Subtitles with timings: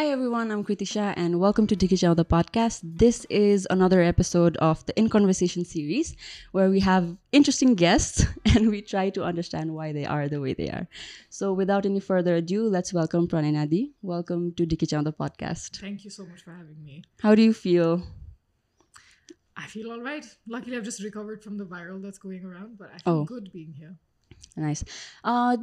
[0.00, 2.80] Hi everyone, I'm Kritisha and welcome to Dhikichyau the podcast.
[2.82, 6.16] This is another episode of the In Conversation series
[6.52, 8.24] where we have interesting guests
[8.56, 10.88] and we try to understand why they are the way they are.
[11.28, 13.92] So without any further ado, let's welcome Pranayna di.
[14.00, 15.76] Welcome to Dhikichyau the podcast.
[15.82, 17.02] Thank you so much for having me.
[17.20, 18.02] How do you feel?
[19.54, 20.24] I feel all right.
[20.48, 23.24] Luckily, I've just recovered from the viral that's going around, but I feel Oh.
[23.26, 23.98] good being here.
[24.56, 24.82] Nice.
[25.22, 25.58] Uh,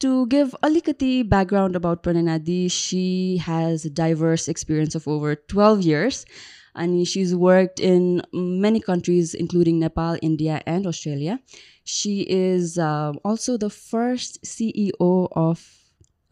[0.00, 6.26] to give Alikati background about Pranay she has a diverse experience of over 12 years
[6.74, 11.40] and she's worked in many countries including Nepal, India and Australia.
[11.84, 15.66] She is uh, also the first CEO of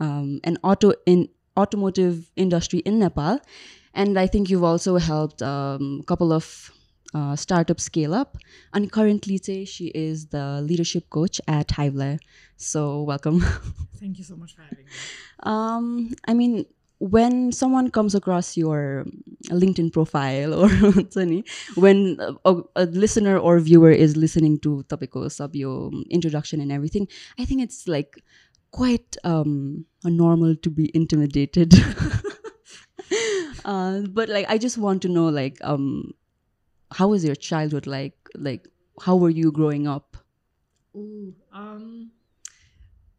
[0.00, 3.41] um, an auto in automotive industry in Nepal
[3.95, 6.73] and I think you've also helped um, a couple of
[7.15, 8.39] uh, startup scale up.
[8.73, 12.19] And currently, she is the leadership coach at Hivele.
[12.56, 13.41] So, welcome.
[14.00, 14.92] Thank you so much for having me.
[15.42, 16.67] Um, I mean,
[17.03, 19.05] when someone comes across your
[19.50, 20.69] LinkedIn profile or
[21.75, 27.09] when a, a, listener or viewer is listening to Topico sub your introduction and everything,
[27.41, 28.22] I think it's like
[28.70, 31.75] quite um, normal to be intimidated.
[33.65, 36.12] uh, but like, I just want to know, like, um,
[36.93, 38.17] how was your childhood like?
[38.35, 38.69] Like,
[39.01, 40.17] how were you growing up?
[40.95, 42.11] Ooh, um,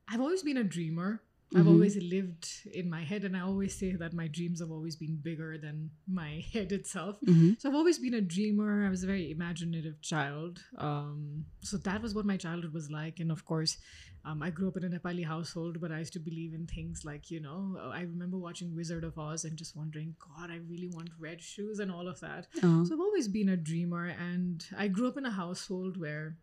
[0.07, 1.21] I've always been a dreamer.
[1.55, 1.73] I've Mhm.
[1.73, 5.17] always lived in my head, and I always say that my dreams have always been
[5.17, 7.19] bigger than my head itself.
[7.21, 7.59] Mhm.
[7.59, 8.85] So I've always been a dreamer.
[8.85, 10.63] I was a very imaginative child.
[10.77, 13.19] Um, so that was what my childhood was like.
[13.19, 13.77] And of course,
[14.25, 17.03] um, I grew up in a Nepali household, but I used to believe in things
[17.03, 20.87] like, you know, I remember watching Wizard of Oz and just wondering, God, I really
[20.87, 22.47] want red shoes and all of that.
[22.63, 24.07] Uh, So I've always been a dreamer.
[24.07, 26.37] And I grew up in a household where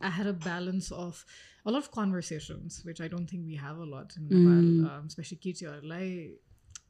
[0.00, 1.24] I had a balance of
[1.66, 4.84] a lot of conversations, which I don't think we have a lot in Nepal, Mm.
[4.98, 5.38] um, especially.
[5.82, 6.40] Like,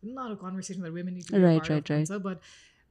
[0.03, 2.23] not a conversation that women need to be Right, part right, of, right.
[2.23, 2.41] But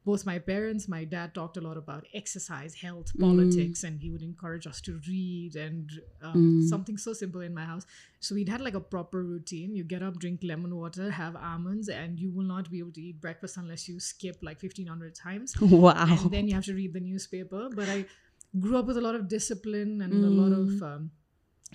[0.05, 3.21] both my parents, my dad talked a lot about exercise, health, Mm.
[3.21, 5.89] politics, and he would encourage us to read and
[6.21, 6.63] um, Mm.
[6.67, 7.85] something so simple in my house.
[8.19, 9.75] So we'd had like a proper routine.
[9.75, 13.01] You get up, drink lemon water, have almonds, and you will not be able to
[13.01, 16.05] eat breakfast unless you skip like 1500 times wow.
[16.07, 17.69] and then you have to read the newspaper.
[17.73, 18.05] But I
[18.58, 20.82] grew up with a lot of discipline and a lot of Mm.
[20.82, 21.10] um,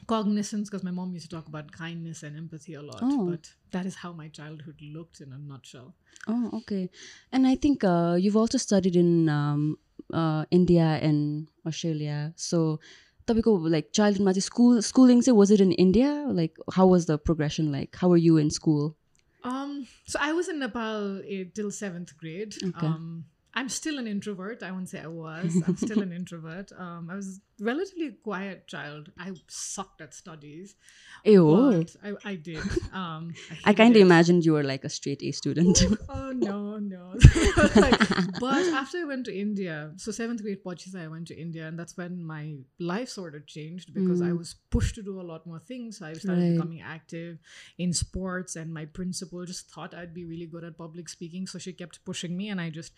[0.07, 2.99] cognizance because my mom used to talk about kindness and empathy a lot.
[3.01, 3.29] Oh.
[3.29, 5.93] But that is how my childhood looked in a nutshell.
[6.27, 6.89] Oh, okay.
[7.31, 9.77] And I think uh, you've also studied in um,
[10.11, 12.33] uh, India and Australia.
[12.35, 12.79] So,
[13.27, 16.25] तपाईँको like childhood चाहिँ school schooling चाहिँ was it in India?
[16.27, 17.95] Like how was the progression like?
[17.95, 18.95] How were you in school?
[19.43, 22.55] Um, so I was in Nepal eh, till seventh grade.
[22.63, 22.87] Okay.
[22.87, 23.25] Um,
[23.58, 24.62] I'm still an introvert.
[24.62, 25.60] I won't say I was.
[25.66, 26.70] I'm still an introvert.
[26.84, 29.10] Um, I was relatively a relatively quiet child.
[29.18, 30.76] I sucked at studies.
[31.24, 31.84] Ew.
[32.08, 32.62] I, I did.
[32.92, 35.82] Um, I hated kind of imagined you were like a straight A student.
[36.08, 37.14] oh no, no.
[37.84, 37.98] Like,
[38.46, 41.76] but after I went to India, so seventh grade Pachisa, I went to India, and
[41.78, 42.44] that's when my
[42.78, 44.38] life sort of changed because I Mm.
[44.38, 45.98] was pushed to do a lot more things.
[45.98, 46.52] So I started Right.
[46.54, 47.38] becoming active
[47.76, 51.58] in sports, and my principal just thought I'd be really good at public speaking, so
[51.58, 52.92] she kept pushing me, and I just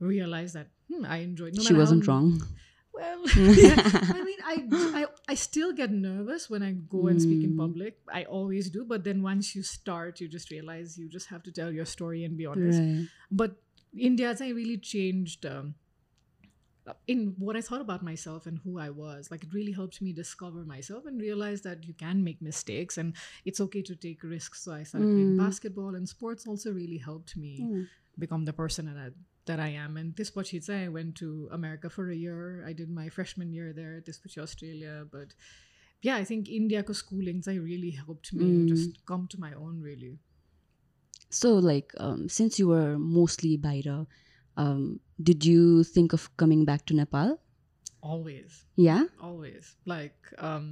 [0.00, 1.54] realized that hmm, I enjoyed.
[1.56, 2.42] No she wasn't how- wrong.
[2.96, 3.76] Well, yeah,
[4.18, 4.56] I mean, I,
[5.00, 7.58] I I still get nervous when I go and speak in Mm.
[7.58, 7.98] public.
[8.10, 11.52] I always do, but then once you start, you just realize you just have to
[11.52, 13.04] tell your story and be honest Right.
[13.30, 13.56] but
[13.96, 15.74] India I really changed um,
[17.06, 19.30] in what I thought about myself and who I was.
[19.30, 23.14] Like it really helped me discover myself and realize that you can make mistakes and
[23.44, 24.62] it's okay to take risks.
[24.64, 25.38] So I started playing Mm.
[25.38, 27.86] basketball and sports also really helped me Mm.
[28.18, 29.08] Become the person that I,
[29.46, 29.96] that I am.
[29.96, 32.64] And this Pachitsa, I went to America for a year.
[32.66, 35.04] I did my freshman year there, this Pachi Australia.
[35.10, 35.34] But
[36.02, 38.68] yeah, I think India schooling I really helped me Mm.
[38.68, 40.18] just come to my own really.
[41.30, 44.06] So like um, since you were mostly Baira,
[44.56, 47.38] um, did you think of coming back to Nepal?
[48.05, 48.65] Always.
[48.75, 49.03] Yeah.
[49.21, 50.63] always like um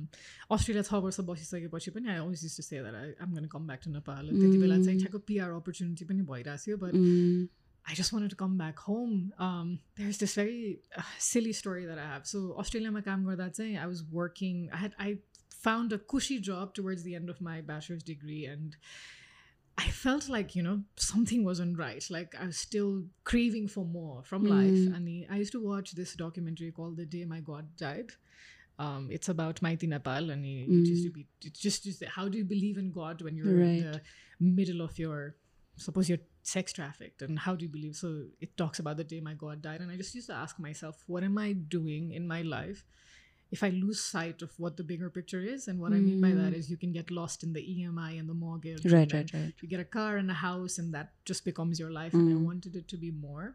[0.51, 3.51] Australia छ वर्ष बसिसकेपछि पनि आई always used to say that I, I'm going to
[3.55, 7.47] come back to Nepal त्यति बेला चाहिँ ठ्याक्क PR opportunity पनि भइरहेको थियो but Mm.
[7.91, 9.13] I just wanted to come back home.
[9.39, 9.69] Um,
[9.99, 12.25] there's this very uh, silly story that I have.
[12.31, 14.59] So Australiaमा काम गर्दा चाहिँ I was working.
[14.73, 15.17] I had I
[15.67, 18.75] found a cushy job towards the end of my bachelor's degree, and
[19.76, 22.04] I felt like you know something wasn't right.
[22.10, 24.72] Like I was still craving for more from life.
[24.88, 24.94] Mm.
[24.96, 28.12] And I used to watch this documentary called "The Day My God Died."
[28.78, 30.86] Um, it's about Maiti Nepal, and it Mm.
[30.86, 33.78] used to be it's just, just how do you believe in God when you're Right.
[33.78, 34.00] in the
[34.40, 35.36] middle of your
[35.76, 39.18] suppose you're sex trafficked and how do you believe so it talks about the day
[39.18, 42.28] my god died and i just used to ask myself what am i doing in
[42.28, 42.84] my life
[43.54, 46.32] if I lose sight of what the bigger picture is, and what I mean by
[46.40, 46.68] that Mm.
[46.70, 48.84] you can get lost in the EMI and the mortgage.
[48.94, 49.54] Right, right, right.
[49.62, 52.14] You get a car and a house, and that just becomes your life.
[52.20, 52.48] And I Mm.
[52.50, 53.46] wanted it to be more.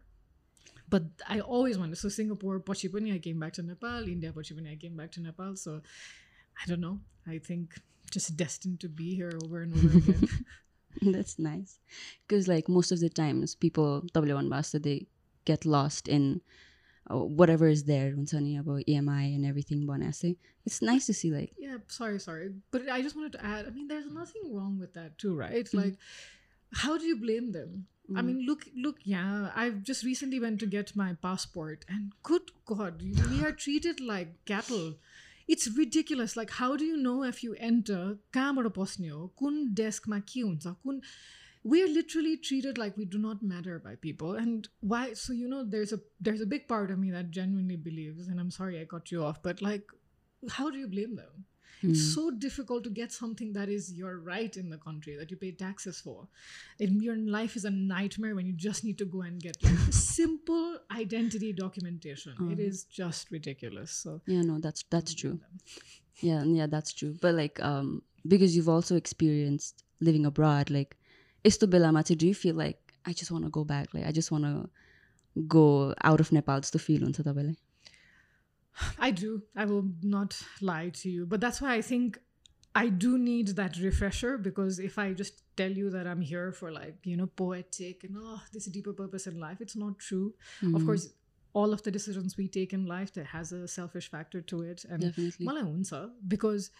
[0.94, 1.04] But
[1.34, 1.98] I always wanted.
[1.98, 4.08] So Singapore, Pochipani, I came back to Nepal.
[4.08, 5.52] India, Pochipani, I came back to Nepal.
[5.64, 5.82] So
[6.60, 7.00] I don't know.
[7.34, 7.78] I think
[8.16, 10.24] just destined to be here over and over again.
[11.14, 11.78] That's nice.
[12.22, 14.04] Because, like, most of the times, people,
[14.88, 15.06] they
[15.44, 16.40] get lost in
[17.09, 18.11] whatever is there.
[18.15, 20.35] हुन्छ नि अब EMI and everything बनासे.
[20.65, 22.53] It's nice to see, like, yeah, sorry, sorry.
[22.71, 23.67] But I just wanted to add.
[23.67, 25.65] I mean, there's nothing wrong with that too, right?
[25.65, 25.73] Mhm.
[25.73, 25.97] Like,
[26.83, 27.85] how do you blame them?
[28.15, 29.51] I mm, mean, look, look, yeah.
[29.55, 33.01] I've just recently went to get my passport, and good God,
[33.31, 34.95] we are treated like cattle.
[35.47, 36.35] It's ridiculous.
[36.35, 40.75] Like, how do you know if you enter कहाँबाट पस्ने हो कुन डेस्कमा के हुन्छ
[40.83, 41.01] कुन
[41.62, 45.48] we are literally treated like we do not matter by people and why so you
[45.48, 48.80] know there's a there's a big part of me that genuinely believes and i'm sorry
[48.80, 49.82] i cut you off but like
[50.50, 51.44] how do you blame them
[51.82, 55.30] mm, it's so difficult to get something that is your right in the country that
[55.30, 56.28] you pay taxes for.
[56.78, 59.78] And your life is a nightmare when you just need to go and get like
[59.92, 62.32] simple identity documentation.
[62.50, 62.70] It Uh-huh.
[62.90, 63.90] just ridiculous.
[63.92, 65.40] So yeah, no, that's that's true.
[66.20, 67.16] Yeah, yeah, that's true.
[67.20, 70.96] But like, um, because you've also experienced living abroad, like,
[71.44, 73.94] is to do you feel like I just want to go back?
[73.94, 74.68] Like I just want to
[75.46, 77.56] go out of Nepal to feel on Satabele?
[78.98, 79.42] I do.
[79.56, 81.26] I will not lie to you.
[81.26, 82.18] But that's why I think
[82.74, 86.70] I do need that refresher because if I just tell you that I'm here for
[86.70, 90.34] like, you know, poetic and oh, this deeper purpose in life, it's not true.
[90.62, 90.76] Mm.
[90.76, 91.08] Of course,
[91.52, 94.84] all of the decisions we take in life, there has a selfish factor to it.
[94.88, 95.46] And Definitely.
[96.28, 96.70] because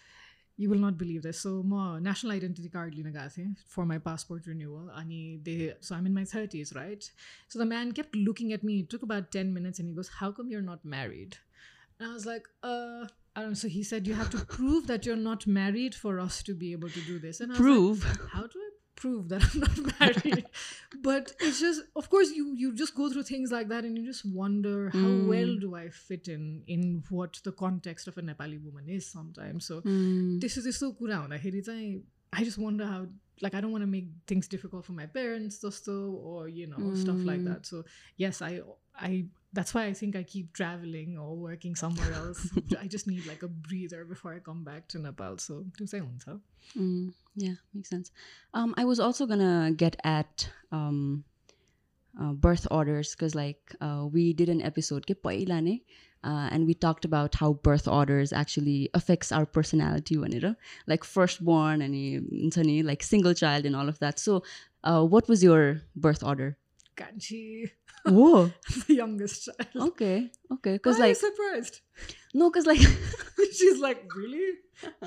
[0.57, 1.39] you will not believe this.
[1.39, 4.91] So ma national identity card lina gaathe for my passport renewal.
[4.97, 7.09] Ani they so I'm in my 30s, right?
[7.47, 8.79] So the man kept looking at me.
[8.81, 11.37] It took about 10 minutes and he goes, "How come you're not married?"
[11.99, 13.55] And I was like, "Uh, I don't.
[13.55, 16.71] So he said, You have to prove that you're not married for us to be
[16.73, 17.39] able to do this.
[17.39, 18.03] And prove.
[18.31, 18.70] How do I
[19.01, 20.45] prove that I'm not married.
[21.01, 24.05] but it's just, of course, you you just go through things like that, and you
[24.05, 25.61] just wonder how well mm.
[25.61, 29.65] do I fit in in what the context of a Nepali woman is sometimes.
[29.65, 30.39] So mm.
[30.39, 31.33] this is so kurang.
[32.33, 33.07] I just wonder how
[33.41, 36.77] like I don't want to make things difficult for my parents, dosto, or you know
[36.77, 36.97] mm.
[36.97, 37.49] stuff like mm.
[37.51, 37.65] that.
[37.65, 37.83] So
[38.17, 38.61] yes, I
[39.00, 42.48] I that's why I think I keep traveling or working somewhere else.
[42.80, 45.38] I just need like a breather before I come back to Nepal.
[45.38, 46.40] So त्यो चाहिँ हुन्छ.
[46.76, 48.12] mm, yeah, makes sense.
[48.54, 51.24] Um, I was also gonna get at um,
[52.20, 55.80] uh, birth orders because like uh, we did an episode के पहिला नै
[56.24, 60.54] uh, and we talked about how birth orders actually affects our personality भनेर
[60.86, 64.18] like firstborn and हुन्छ नि like single child and all of that.
[64.18, 64.42] So,
[64.84, 66.56] uh, what was your birth order?
[67.01, 67.69] Kanchi,
[68.05, 68.51] Whoa.
[68.87, 69.89] the youngest child.
[69.91, 70.31] Okay.
[70.51, 70.73] Okay.
[70.73, 71.81] Because Why are you like surprised?
[72.33, 72.79] no, because like
[73.53, 74.57] She's like, really?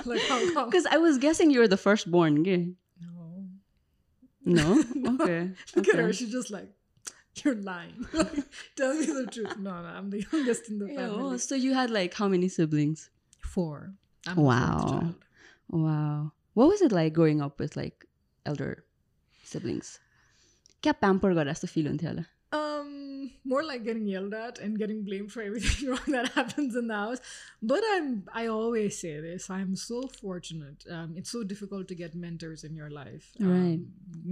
[0.05, 0.70] Like how come?
[0.70, 2.44] because I was guessing you were the firstborn.
[2.44, 2.56] Yeah.
[3.00, 3.46] No.
[4.44, 4.82] No.
[4.94, 5.25] No.
[5.25, 5.50] Okay.
[5.75, 6.12] Look at her.
[6.12, 6.69] She's just like,
[7.43, 8.06] you're lying.
[8.12, 8.44] Like,
[8.76, 9.56] Tell me the truth.
[9.58, 11.38] No, no, I'm the youngest in the family.
[11.38, 13.11] so you had like how many siblings?
[13.41, 13.94] Four.
[14.26, 15.14] I'm Wow.
[15.70, 16.32] Wow.
[16.55, 18.06] What was it like growing up with like
[18.46, 18.85] elder
[19.43, 19.99] siblings?
[20.83, 22.25] क्या pamper गरेर जस्तो feel हुन्थ्यो होला
[22.57, 26.87] Um, more like getting yelled at and getting blamed for everything wrong that happens in
[26.92, 27.19] the house.
[27.71, 28.07] But I'm
[28.42, 29.49] I always say this.
[29.57, 30.85] I'm so fortunate.
[30.99, 33.30] Um, it's so difficult to get mentors in your life.
[33.39, 33.78] Right.
[33.78, 33.85] Um,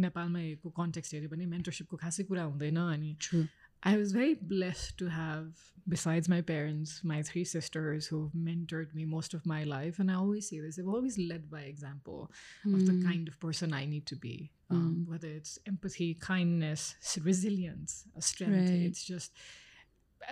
[0.08, 3.46] नेपालमा को context हेऱ्यो भने मेन्टरसिपको खासै कुरा हुँदैन अनि True.
[3.84, 5.60] I was very blessed to have,
[5.96, 10.00] besides my parents, my three sisters who've mentored me most of my life.
[10.00, 12.32] And I always say this they've always led by example
[12.66, 13.04] of the Mm.
[13.12, 14.36] kind of person I need to be.
[14.73, 15.11] Um, Mm.
[15.11, 16.95] Whether it's empathy, kindness,
[17.31, 18.71] resilience, uh, strength.
[18.71, 18.87] Right.
[18.89, 19.33] It's just.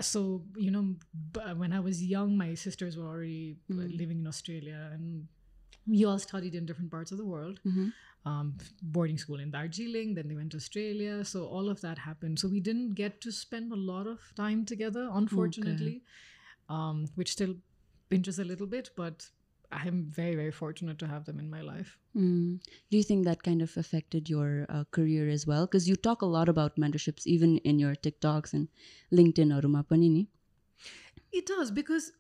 [0.01, 0.95] So, you know,
[1.57, 3.99] when I was young, my sisters were already uh, Mm.
[3.99, 5.27] living in Australia and
[5.87, 7.93] we all studied in different parts of the world Mhm.
[8.31, 10.15] um, boarding school in Darjeeling.
[10.15, 11.25] Then they went to Australia.
[11.25, 12.39] So all of that happened.
[12.39, 16.03] So we didn't get to spend a lot of time together, unfortunately,
[16.69, 17.55] um, which still
[18.11, 18.91] pinches a little bit.
[18.95, 19.31] But
[19.73, 21.97] I'm very, very fortunate to have them in my life.
[22.17, 22.61] Mm.
[22.91, 25.67] Do you think that kind of affected your uh, career as well?
[25.67, 28.69] Because you talk a lot about mentorships, even in your TikToks and
[29.13, 30.27] LinkedIn, Aruma Panini.
[31.33, 32.13] It does, because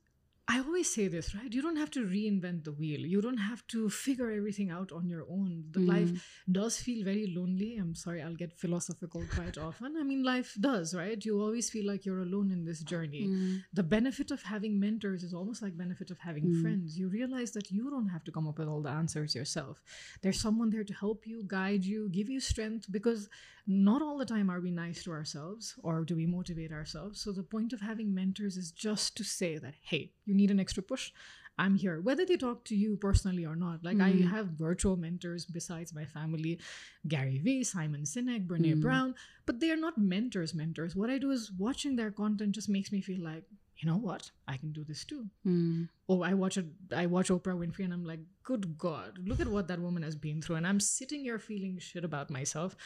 [0.52, 1.52] I always say this, right?
[1.56, 3.00] You don't have to reinvent the wheel.
[3.14, 5.52] You don't have to figure everything out on your own.
[5.76, 5.88] The Mm.
[5.88, 7.68] life does feel very lonely.
[7.76, 9.96] I'm sorry, I'll get philosophical quite often.
[9.96, 11.24] I mean, life does, right?
[11.24, 13.26] You always feel like you're alone in this journey.
[13.28, 13.62] Mm.
[13.80, 16.60] the benefit of having mentors is almost like benefit of having Mm.
[16.62, 19.80] friends you realize that you don't have to come up with all the answers yourself
[20.22, 23.28] there's someone there to help you guide you give you strength because
[23.66, 27.32] not all the time are we nice to ourselves or do we motivate ourselves so
[27.32, 30.82] the point of having mentors is just to say that hey you need an extra
[30.94, 31.12] push
[31.62, 31.94] i'm here.
[32.08, 34.28] Whether they talk to you personally or not like i Mm.
[34.34, 36.52] have virtual mentors besides my family
[37.14, 38.80] gary vee simon sinek brene Mm.
[38.84, 39.10] brown
[39.50, 40.94] but they are not mentors mentors.
[41.00, 43.44] What i do is watching their content just makes me feel like
[43.82, 44.24] you know what?
[44.52, 45.20] I can do this too.
[45.52, 45.76] Mm.
[46.14, 46.66] oh i watch it
[47.02, 50.16] i watch oprah winfrey and i'm like good god look at what that woman has
[50.26, 50.56] been through.
[50.62, 52.76] And i'm sitting here feeling shit about myself.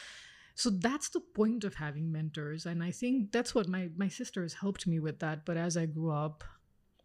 [0.63, 2.65] So that's the point of having mentors.
[2.73, 5.45] And i think that's what my my sisters helped me with that.
[5.51, 6.43] But as i grew up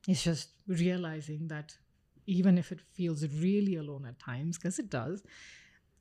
[0.09, 1.76] it's just realizing that
[2.26, 5.23] even if it feels really alone at times because it does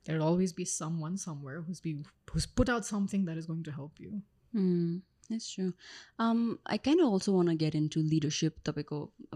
[0.05, 3.71] there'll always be someone somewhere who's be who's put out something that is going to
[3.71, 4.21] help you
[4.55, 5.73] Mm, that's true.
[6.17, 8.87] Um, I kind of also want to get into leadership topic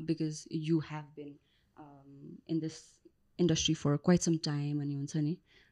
[0.06, 1.36] because you have been
[1.78, 2.84] um, in this
[3.38, 5.00] industry for quite some time and you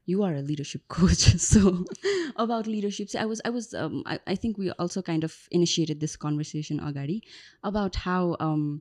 [0.06, 1.85] you are a leadership coach so
[2.37, 6.00] about leadership i was i was um, I, I think we also kind of initiated
[6.00, 7.21] this conversation agadi
[7.62, 8.80] about how um,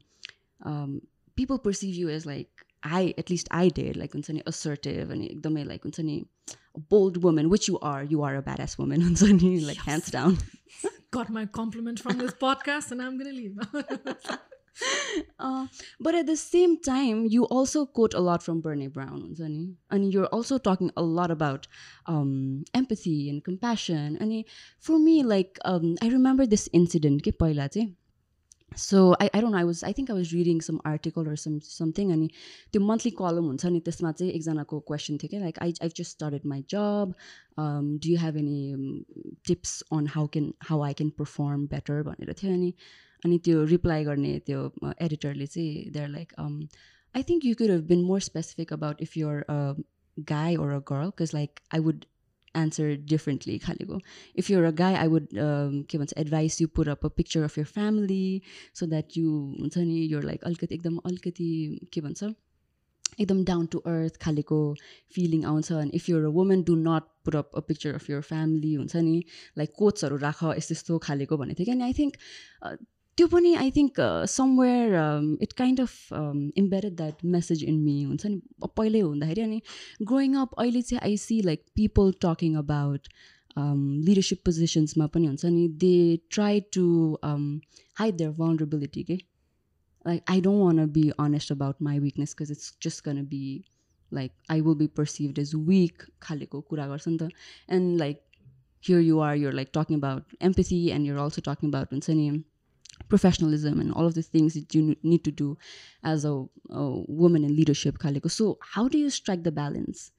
[0.64, 1.02] um,
[1.36, 2.50] people perceive you as like
[2.84, 6.18] i at least i did like हुन्छ नि assertive and एकदमै like हुन्छ नि
[6.80, 10.12] a bold woman which you are you are a badass woman हुन्छ नि like hands
[10.18, 10.38] down
[11.18, 14.46] got my compliment from this podcast and i'm gonna leave
[16.03, 20.11] But at the same time you also quote uh from Brene Brown हुन्छ नि अनि
[20.15, 21.67] you're also talking uh about
[22.77, 24.45] empathy and compassion अनि
[24.85, 27.97] for me like I remember this incident के पहिला चाहिँ
[28.79, 31.59] so I I don't I was I think I was reading some article or some
[31.59, 32.29] something अनि
[32.73, 36.11] त्यो monthly कलम हुन्छ नि त्यसमा चाहिँ एकजनाको क्वेसन थियो क्या like I I just
[36.11, 37.15] started my job
[37.59, 39.05] do you have any
[39.47, 42.73] tips on how can how I can perform better भनेर थियो अनि
[43.25, 44.67] अनि त्यो रिप्लाई गर्ने त्यो
[45.09, 49.43] एडिटरले चाहिँ there like I think you could have been more specific about if you're
[49.49, 49.75] uh
[50.29, 52.07] guy or a girl because like I would
[52.55, 54.01] answer differently खालेको।
[54.49, 57.57] You're a guy I would um, के भन्छ advise you put up a picture of
[57.57, 58.43] your family
[58.81, 61.49] so that you हुन्छ नि you're like अलिकति एकदम अलिकति
[61.93, 62.23] के भन्छ
[63.21, 64.61] एकदम डाउन टु अर्थ खालेको
[65.15, 68.21] फिलिङ आउँछ। अनि if you're a woman do not put up a picture of your
[68.29, 69.23] family हुन्छ नि
[69.59, 72.17] लाइक कोट्सहरू राख यस्तो यस्तो खालेको भनेको थियो। क्या अनि आई थिङ्क
[73.20, 74.00] त्यो पनि I think
[74.30, 76.14] somewhere it kind of
[76.64, 79.62] embedded that message in me हुन्छ नि पहिल्यै हुँदाखेरि अनि
[80.12, 83.08] ग्रोइङ अप अहिले चाहिँ I see like people talking about
[84.08, 85.96] leadership पोजिसन्समा पनि हुन्छ नि they
[86.32, 86.90] try to
[87.24, 89.20] hide there vulnerability के
[90.06, 93.66] like I don't want to be honest about my weakness because it's just gonna be
[94.12, 97.30] like I will be perceived as weak खालेको कुरा गर्छ नि त
[97.70, 98.22] and like
[98.84, 102.28] here you are you're like talking about empathy and you're also talking about हुन्छ नि
[103.10, 105.58] professionalism and all of the things that you need to do
[106.04, 106.34] as a,
[106.70, 106.86] a
[107.24, 110.12] woman in leadership खालेको so how do you strike the balance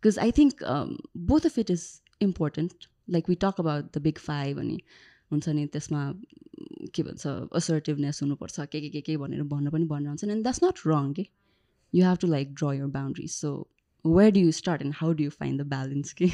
[0.00, 1.86] because I think um, both of it is
[2.20, 4.80] important like we talk about the big five अनि
[5.32, 6.02] हुन्छ नि त्यसमा
[6.94, 7.26] के भन्छ
[7.60, 11.26] असर्टिभनेस हुनुपर्छ के के के के भनेर भन्न पनि भनिरहन्छ एन्ड द्याट्स नट रङ के
[11.94, 13.50] यु have to like draw your boundaries so
[14.04, 16.30] where do you start and how do you find the balance के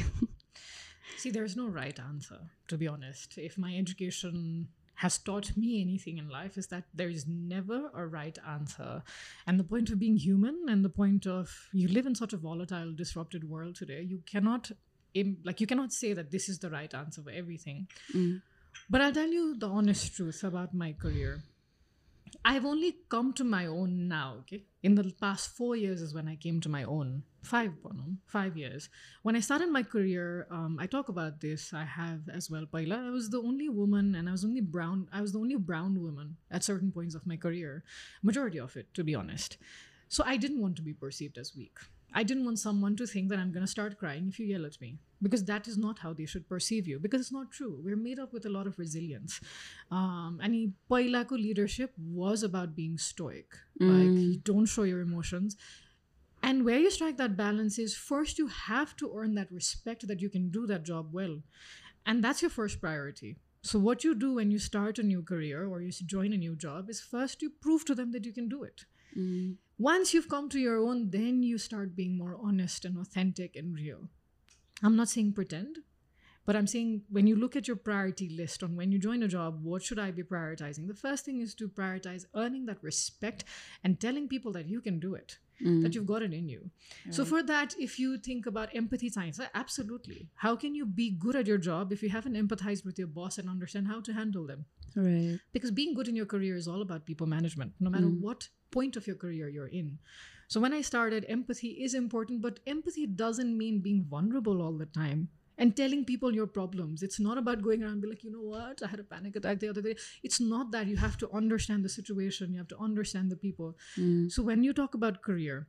[1.21, 2.37] See, there's no right answer,
[2.71, 3.35] to be honest.
[3.47, 4.39] If my education
[5.00, 9.02] has taught me anything in life, is that there is never a right answer.
[9.46, 12.36] And the point of being human and the point of you live in such a
[12.36, 14.70] volatile, disrupted world today, you cannot,
[15.42, 17.88] like, you cannot say that this is the right answer for everything.
[18.14, 18.42] Mm.
[18.90, 21.44] But I'll tell you the honest truth about my career.
[22.44, 24.64] I've only come to my own now, okay?
[24.82, 27.22] In the past four years is when I came to my own.
[27.42, 27.72] Five,
[28.26, 28.88] five years.
[29.22, 31.74] When I started my career, um, I talk about this.
[31.74, 33.08] I have as well, Paila.
[33.08, 35.06] I was the only woman, and I was only brown.
[35.12, 37.84] I was the only brown woman at certain points of my career.
[38.22, 39.58] Majority of it, to be honest.
[40.08, 41.76] So I didn't want to be perceived as weak.
[42.12, 44.66] I didn't want someone to think that I'm going to start crying if you yell
[44.66, 47.78] at me because that is not how they should perceive you because it's not true.
[47.82, 49.40] We're made up with a lot of resilience.
[49.90, 53.46] Um, and Pailako leadership was about being stoic.
[53.78, 55.56] Like, you don't show your emotions.
[56.42, 60.20] And where you strike that balance is first you have to earn that respect that
[60.22, 61.40] you can do that job well.
[62.06, 63.36] And that's your first priority.
[63.62, 66.56] So, what you do when you start a new career or you join a new
[66.56, 68.86] job is first you prove to them that you can do it.
[69.80, 73.74] Once you've come to your own, then you start being more honest and authentic and
[73.74, 74.10] real.
[74.82, 75.78] I'm not saying pretend,
[76.46, 79.28] but I'm saying when you look at your priority list on when you join a
[79.28, 80.88] job, what should I be prioritizing?
[80.88, 83.44] The first thing is to prioritize earning that respect
[83.84, 85.38] and telling people that you can do it,
[85.82, 86.70] that you've got it in you.
[87.10, 90.28] So, for that, if you think about empathy science, uh, absolutely.
[90.34, 93.38] How can you be good at your job if you haven't empathized with your boss
[93.38, 94.64] and understand how to handle them?
[94.96, 98.48] right because being good in your career is all about people management no matter what
[98.70, 99.98] point of your career you're in
[100.48, 104.86] so when i started empathy is important but empathy doesn't mean being vulnerable all the
[104.86, 105.28] time
[105.60, 107.02] and telling people your problems.
[107.02, 109.36] It's not about going around and be like, you know what, I had a panic
[109.36, 109.94] attack the other day.
[110.22, 110.86] It's not that.
[110.86, 112.52] You have to understand the situation.
[112.52, 113.76] You have to understand the people.
[113.98, 114.32] Mm.
[114.32, 115.66] So when you talk about career,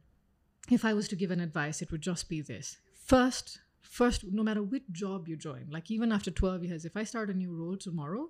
[0.69, 2.77] if I was to give an advice, it would just be this.
[3.05, 7.03] First, first, no matter which job you join, like even after 12 years, if I
[7.03, 8.29] start a new role tomorrow,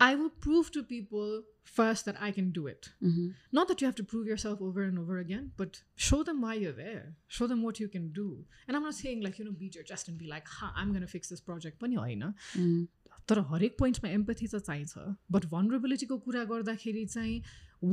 [0.00, 1.28] I will prove to people
[1.76, 2.88] first that I can do it.
[3.10, 3.28] Mhm.
[3.58, 5.78] Not that you have to prove yourself over and over again, but
[6.08, 7.04] show them why you're there.
[7.38, 8.26] Show them what you can do.
[8.66, 10.92] And I'm not saying like, you know, beat your chest and be like, ha, I'm
[10.96, 11.80] going to fix this project.
[11.80, 12.86] पनि होइन Mm.
[13.28, 17.42] तर हरेक पोइन्टमा empathy त चाहिन्छ but भनरेबिलिटीको कुरा गर्दाखेरि चाहिँ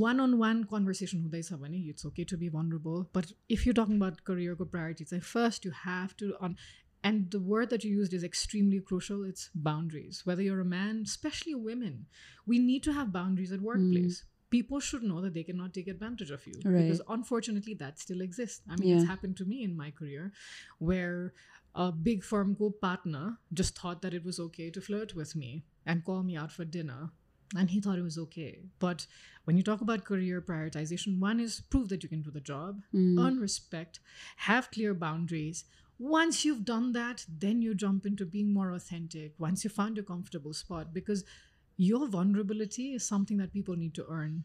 [0.01, 3.95] वान अन वान कन्भर्सेसन हुँदैछ भने it's okay to be vulnerable but if you talking
[3.97, 6.55] about करियरको priority चाहिँ first you have to on
[7.04, 9.24] and the word that you used is extremely crucial.
[9.24, 10.22] It's boundaries.
[10.24, 12.06] Whether you're a man, especially women,
[12.46, 13.64] we need to have boundaries at mm.
[13.64, 14.20] workplace.
[14.20, 14.50] Mm.
[14.50, 16.82] People should know that they cannot take advantage of you right.
[16.82, 18.62] because unfortunately that still exists.
[18.68, 18.96] I mean, yeah.
[18.96, 20.32] it's happened to me in my career
[20.78, 21.34] where
[21.74, 25.64] a big firm co partner just thought that it was okay to flirt with me
[25.84, 27.10] and call me out for dinner
[27.56, 28.58] and he thought it was okay.
[28.78, 29.06] But
[29.44, 32.82] when you talk about career prioritization, one is prove that you can do the job,
[32.94, 33.18] mm.
[33.24, 34.00] earn respect,
[34.36, 35.64] have clear boundaries,
[35.99, 40.05] once you've done that then you jump into being more authentic once you found your
[40.05, 41.23] comfortable spot because
[41.77, 44.43] your vulnerability is something that people need to earn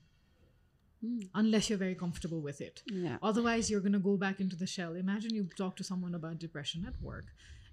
[1.06, 1.18] Mm.
[1.40, 3.18] unless you're very comfortable with it Yeah.
[3.22, 6.40] otherwise you're going to go back into the shell imagine you talk to someone about
[6.44, 7.26] depression at work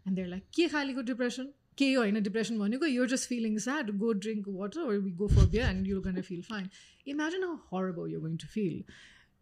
[0.06, 1.48] and they're like के खालीको depression
[1.82, 5.28] के हो होइन depression भनेको you're just feeling sad go drink water or we go
[5.38, 6.70] for beer and you're going to feel fine
[7.16, 8.78] imagine how horrible you're going to feel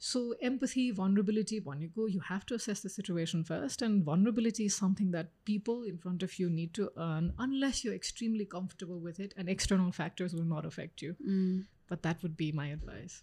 [0.05, 5.11] so empathy vulnerability भनेको you have to assess the situation first and vulnerability is something
[5.11, 9.33] that people in front of you need to earn unless you're extremely comfortable with it
[9.37, 11.65] and external factors will not affect you Mm.
[11.93, 13.21] but that would be my advice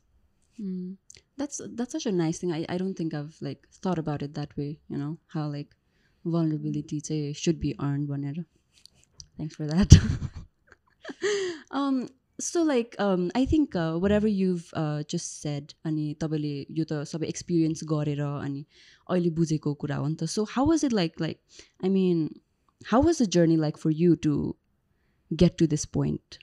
[0.60, 0.96] Mm.
[1.36, 2.52] That's that's such a nice thing.
[2.52, 4.78] I, I don't think I've like thought about it that way.
[4.88, 5.74] You know how like
[6.24, 8.44] vulnerability say should be earned whenever.
[9.38, 9.96] Thanks for that.
[11.70, 12.08] um.
[12.38, 17.00] So like um I think uh, whatever you've uh, just said अनि तपाईँले यो त
[17.10, 18.64] सबै experience गरेर अनि
[19.10, 21.40] अहिले बुझेको कुरा हो नि त so how was it like like
[21.84, 22.22] I मिन
[22.92, 24.36] how was the journey like for you to
[25.40, 26.38] get to this point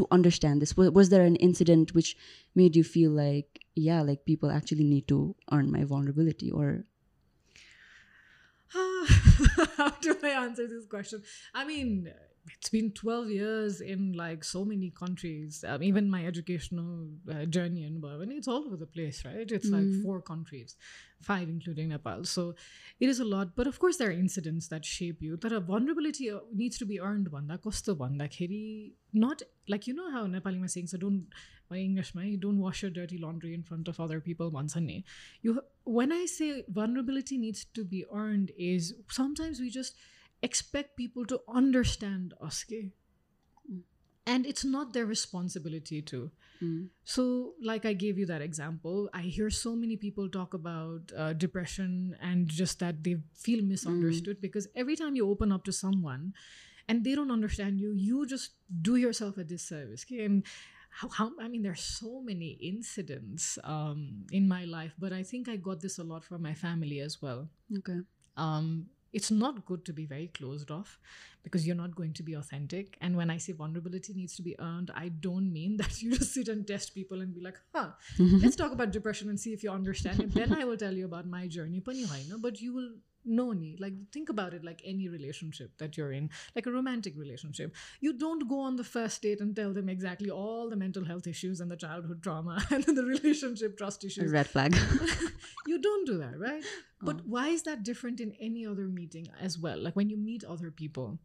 [0.00, 2.12] to understand this was, was there an incident which
[2.60, 5.18] made you feel like yeah like people actually need to
[5.56, 6.68] earn my vulnerability or
[9.76, 11.22] How do I answer this question?
[11.54, 12.10] I mean,
[12.55, 15.63] it's been 12 years in like so many countries.
[15.67, 19.51] Um, even my educational uh, journey in Bhavan, it's all over the place, right?
[19.51, 20.03] It's like Mm.
[20.03, 20.75] four countries,
[21.21, 22.23] five including Nepal.
[22.23, 22.55] So
[22.99, 23.55] it is a lot.
[23.55, 25.37] But of course, there are incidents that shape you.
[25.37, 27.29] That a vulnerability uh, needs to be earned.
[27.31, 31.27] Bhanda kasto bhandakheri, Not like, you know how Nepali saying, so don't,
[31.69, 34.49] my English, my, don't wash your dirty laundry in front of other people.
[34.49, 35.03] Once a
[35.41, 39.95] you when I say vulnerability needs to be earned, is sometimes we just
[40.41, 42.33] expect people to understand?
[42.41, 43.81] Mm.
[44.27, 46.31] and it's not their responsibility to.
[46.61, 46.89] Mm.
[47.05, 51.33] So, like I gave you that example, I hear so many people talk about uh,
[51.33, 56.33] depression and just that they feel misunderstood because every time you open up to someone
[56.89, 60.05] and they don't understand you, you just do yourself a disservice.
[60.07, 60.25] okay?
[60.25, 60.43] And
[60.89, 65.47] how, how I mean, there's so many incidents um, in my life, but I think
[65.47, 67.49] I got this a lot from my family as well.
[67.77, 67.99] okay
[68.35, 70.99] Um, it's not good to be very closed off
[71.43, 72.97] because you're not going to be authentic.
[73.01, 76.33] And when I say vulnerability needs to be earned, I don't mean that you just
[76.33, 78.37] sit and test people and be like, huh, mm-hmm.
[78.37, 80.33] let's talk about depression and see if you understand it.
[80.33, 81.79] Then I will tell you about my journey.
[81.79, 81.95] But
[82.61, 82.91] you will
[83.27, 83.79] no need.
[83.79, 87.75] Like think about it like any relationship that you're in like a romantic relationship.
[87.99, 91.27] You don't go on the first date and tell them exactly all the mental health
[91.27, 94.31] issues and the childhood trauma and the relationship trust issues.
[94.31, 94.75] red flag.
[95.67, 96.63] You don't do that right?
[96.63, 97.05] Oh.
[97.05, 99.77] but why is that different in any other meeting as well?
[99.77, 101.19] Like when you meet other people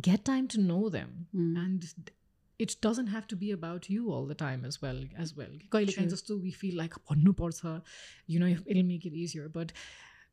[0.00, 1.56] get time to know them mm.
[1.58, 1.84] and
[2.58, 5.48] it doesn't have to be about you all the time as well as well.
[5.72, 6.94] We feel like
[8.26, 9.72] you know it'll make it easier but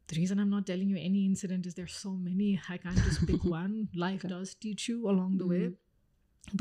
[0.10, 3.26] the reason I'm not telling you any incident is there's so many I can't just
[3.28, 4.30] pick one life Okay.
[4.36, 5.76] does teach you along the way Mhm.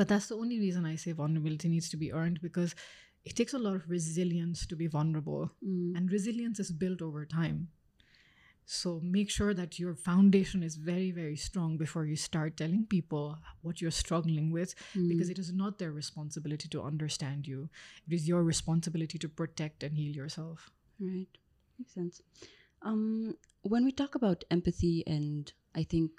[0.01, 2.75] but that's the only reason I say vulnerability needs to be earned because
[3.25, 5.97] it takes a lot of resilience to be vulnerable Mm.
[5.97, 7.69] and resilience is built over time
[8.71, 13.39] so make sure that your foundation is very very strong before you start telling people
[13.63, 14.75] what you're struggling with
[15.09, 15.33] because Mm.
[15.37, 17.69] it is not their responsibility to understand you
[18.07, 21.29] it is your responsibility to protect and heal yourself Right.
[21.79, 22.21] Makes sense.
[22.83, 26.11] Um, when we talk about empathy, and I think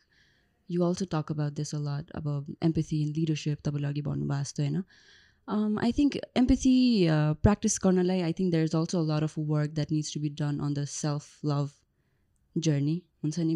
[0.68, 3.62] you also talk about this a lot about empathy and leadership.
[5.48, 9.76] Um, I think empathy uh, practice garnalai, I think there's also a lot of work
[9.76, 11.74] that needs to be done on the self love
[12.60, 13.04] journey,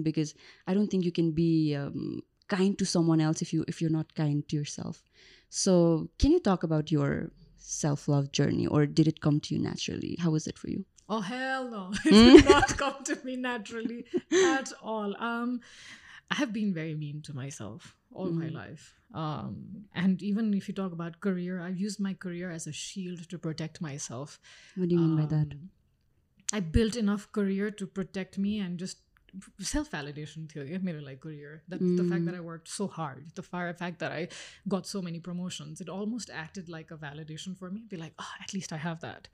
[0.02, 0.34] because
[0.68, 3.92] I don't think you can be um, kind to someone else if you if you're
[3.92, 5.04] not kind to yourself.
[5.50, 9.62] So, can you talk about your self love journey, or did it come to you
[9.62, 10.18] naturally?
[10.20, 10.86] How was it for you?
[11.10, 11.92] Oh hell no!
[12.06, 14.06] It did not come to me naturally
[14.44, 15.16] at all.
[15.22, 15.60] Um,
[16.32, 18.54] I have been very mean to myself all my Mm.
[18.54, 18.94] life.
[19.14, 23.30] Um, and even if you talk about career, I've used my career as a shield
[23.30, 24.40] to protect myself.
[24.76, 25.70] what do you mean by that Um,
[26.54, 28.98] I built enough career to protect me and just
[29.60, 30.74] self validation theory.
[30.76, 31.64] I made it like career.
[31.68, 32.26] That the fact Mm.
[32.26, 34.28] that I worked so hard, the fact that I
[34.68, 37.86] got so many promotions, it almost acted like a validation for me.
[37.90, 39.28] Be like, oh, at least I have that.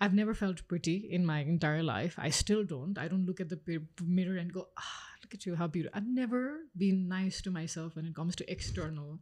[0.00, 2.14] I've never felt pretty in my entire life.
[2.18, 2.96] I still don't.
[2.98, 3.60] I don't look at the
[4.02, 5.96] mirror and go, ah, look at you, how beautiful.
[5.96, 9.18] I've never been nice to myself when it comes to external.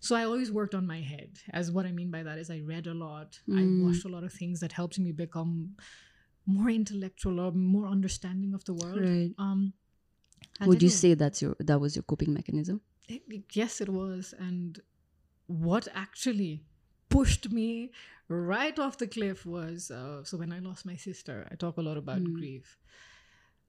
[0.00, 1.30] So I always worked on my head.
[1.50, 3.38] As what I mean by that is I read a lot.
[3.48, 3.82] I Mm.
[3.82, 5.76] watched a lot of things that helped me become
[6.46, 9.00] more intellectual or more understanding of the world.
[9.00, 9.74] right Um,
[10.66, 14.32] would you say that's your that was your coping mechanism it- it- yes, it was.
[14.38, 14.80] And
[15.46, 16.64] what actually
[17.12, 17.90] pushed me
[18.28, 21.82] right off the cliff was uh, so when I lost my sister, I talk a
[21.82, 22.34] lot about Mm.
[22.34, 22.78] grief.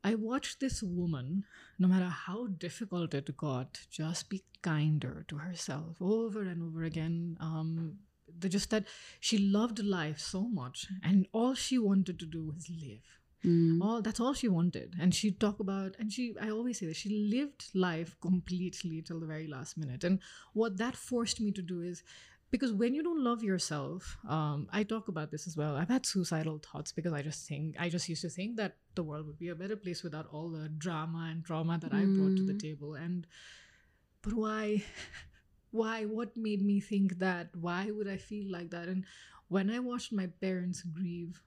[0.03, 1.45] I watched this woman,
[1.79, 7.37] no matter how difficult it got, just be kinder to herself over and over again.
[7.39, 7.99] Um,
[8.39, 8.85] the, just that
[9.19, 13.81] she loved life so much, and all she wanted to do was live Mm.
[13.81, 16.95] all that's all she wanted and she'd talk about and she i always say that
[16.95, 20.19] she lived life completely till the very last minute and
[20.53, 22.03] what that forced me to do is
[22.53, 25.75] because when you don't love yourself um, i talk about this as well.
[25.75, 29.03] I've had suicidal thoughts because i just think i just used to think that the
[29.09, 32.35] world would be a better place without all the drama and trauma that i brought
[32.37, 32.65] to the Mm.
[32.67, 32.93] table.
[33.05, 33.25] And
[34.21, 34.83] but why
[35.79, 37.47] why what made me think that?
[37.67, 38.87] Why would i feel like that?
[38.87, 39.05] And
[39.55, 41.41] when i watched my parents grieve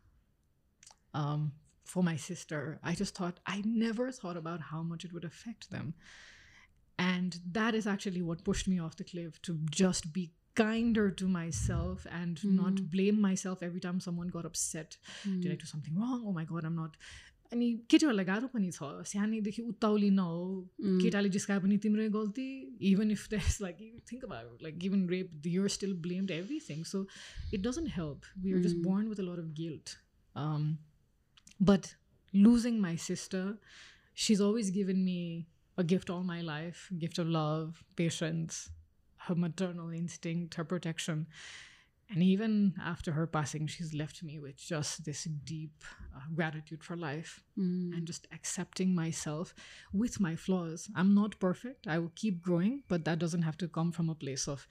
[1.14, 1.52] um,
[1.92, 5.70] for my sister i just thought i never thought about how much it would affect
[5.70, 5.94] them.
[6.98, 11.27] And that is actually what pushed me off the cliff to just be kinder to
[11.33, 12.87] myself and not Mm.
[12.93, 15.59] blame myself every time someone got upset did I Mm.
[15.61, 16.23] do something wrong?
[16.27, 16.97] Oh my god, I'm not.
[17.55, 20.43] अनि केटीहरूलाई गाह्रो पनि छ सानैदेखि उत्ताउली नहो
[20.83, 20.99] Mm.
[21.05, 22.45] केटाले जिस्काए पनि तिम्रै गल्ती
[22.91, 26.85] even if there's like you think about it, like even rape you're still blamed everything
[26.91, 27.01] so
[27.57, 28.85] it doesn't help we are just Mm.
[28.89, 29.95] born with a lot of guilt
[30.43, 30.69] um,
[31.71, 31.95] but
[32.33, 33.43] losing my sister
[34.25, 35.19] she's always given me
[35.77, 38.61] a gift all my life gift of love patience
[39.26, 41.26] her maternal instinct her protection
[42.08, 45.82] and even after her passing she's left me with just this deep
[46.16, 47.92] uh, gratitude for life Mm.
[47.96, 49.54] and just accepting myself
[49.92, 50.88] with my flaws.
[50.94, 51.86] I'm not perfect.
[51.88, 54.68] I will keep growing, but that doesn't have to come from a place of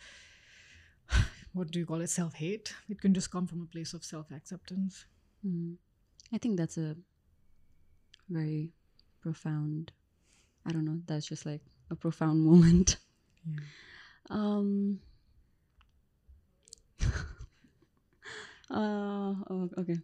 [1.54, 2.10] what do you call it?
[2.10, 2.74] Self hate.
[2.90, 5.06] It can just come from a place of self acceptance.
[5.46, 5.76] Mm.
[6.32, 6.96] I think that's a
[8.30, 8.72] very
[9.22, 9.92] profound.
[10.66, 11.00] I don't know.
[11.06, 12.98] That's just like a profound moment.
[13.46, 13.60] Yeah.
[14.31, 15.01] Um.
[18.71, 19.99] uh, oh, okay.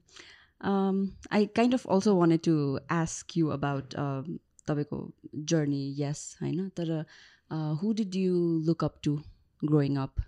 [0.61, 5.13] Um, I kind of also wanted to ask you about um, तपाईँको
[5.45, 5.95] journey.
[5.97, 7.05] Yes, होइन तर
[7.51, 9.23] uh, who did you look up to
[9.65, 10.21] growing up?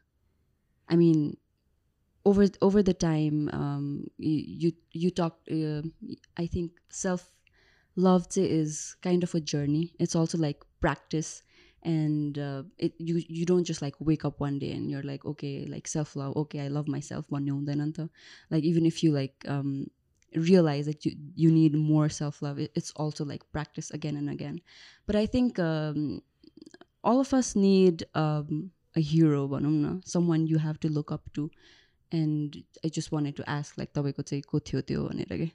[0.88, 1.36] I mean,
[2.24, 5.50] over over the time, um, you you, you talked.
[5.50, 5.82] Uh,
[6.36, 7.30] I think self
[7.96, 9.94] love is kind of a journey.
[9.98, 11.42] It's also like practice
[11.82, 15.24] and uh, it you you don't just like wake up one day and you're like
[15.24, 18.08] okay like self love okay I love myself one day
[18.50, 19.88] like even if you like um
[20.34, 24.28] realize that you you need more self love it, it's also like practice again and
[24.28, 24.60] again
[25.06, 26.22] but I think um
[27.04, 31.32] all of us need um a hero भनौँ न someone you have to look up
[31.34, 31.50] to
[32.10, 35.50] and I just wanted to ask like तपाईँको चाहिँ को थियो त्यो भनेर के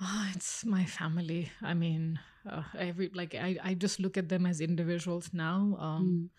[0.00, 1.50] Ah, it's my family.
[1.60, 5.77] I mean, uh, every like I, I just look at them as individuals now.
[5.79, 6.29] Um, Mm.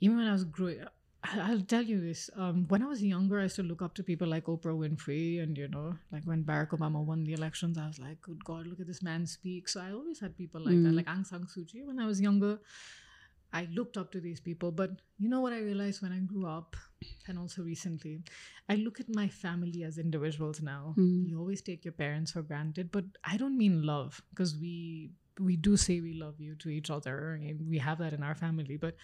[0.00, 0.84] even when I was growing
[1.22, 2.30] I'll tell you this.
[2.34, 5.42] Um, when I was younger, I used to look up to people like Oprah Winfrey,
[5.42, 8.66] and you know, like when Barack Obama won the elections, I was like, "Good God,
[8.66, 10.96] look at this man speak." So I always had people like that, Mm.
[10.96, 11.82] like Aung San Suu Kyi.
[11.82, 12.58] When I was younger,
[13.52, 14.72] I looked up to these people.
[14.72, 16.74] But you know what I realized when I grew up,
[17.26, 18.20] and also recently,
[18.68, 20.94] I look at my family as individuals now.
[20.98, 21.28] Mm.
[21.28, 25.56] You always take your parents for granted, but I don't mean love because we we
[25.56, 28.76] do say we love you to each other, and we have that in our family,
[28.76, 28.96] but.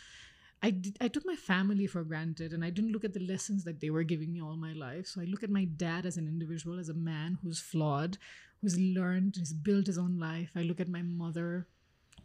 [0.63, 3.63] I, did, I took my family for granted and I didn't look at the lessons
[3.65, 5.07] that they were giving me all my life.
[5.07, 8.17] So I look at my dad as an individual, as a man who's flawed,
[8.63, 10.51] who's learned, who's built his own life.
[10.57, 11.67] I look at my mother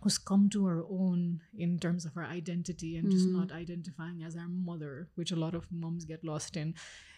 [0.02, 3.34] who's come to her own in terms of her identity and just Mhm.
[3.34, 6.74] not identifying as our mother, which a lot of moms get lost in.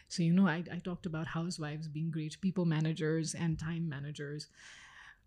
[0.09, 4.47] So, you know, I, I talked about housewives being great people managers and time managers.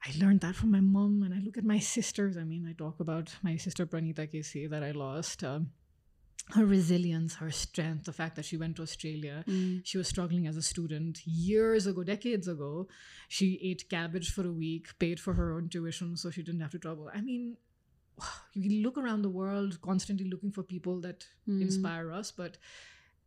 [0.05, 2.37] I learned that from my mom, and I look at my sisters.
[2.37, 5.43] I mean, I talk about my sister Pranita KC that I lost.
[5.43, 5.71] Um,
[6.51, 9.45] her resilience, her strength, the fact that she went to Australia.
[9.49, 9.81] Mm.
[9.85, 12.87] She was struggling as a student years ago, decades ago.
[13.29, 16.71] She ate cabbage for a week, paid for her own tuition so she didn't have
[16.73, 17.11] to travel.
[17.13, 17.57] I mean,
[18.55, 21.63] you look around the world constantly looking for people that Mm.
[21.63, 22.59] inspire us, but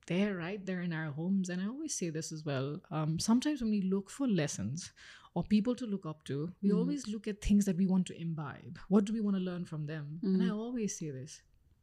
[0.07, 1.49] they're right there in our homes.
[1.49, 2.79] And I always say this as well.
[2.89, 4.91] Um, sometimes when we look for lessons
[5.35, 6.75] or people to look up to, we Mhm.
[6.77, 8.79] always look at things that we want to imbibe.
[8.87, 10.19] What do we want to learn from them?
[10.23, 10.55] And I Mhm.
[10.57, 11.41] always say this.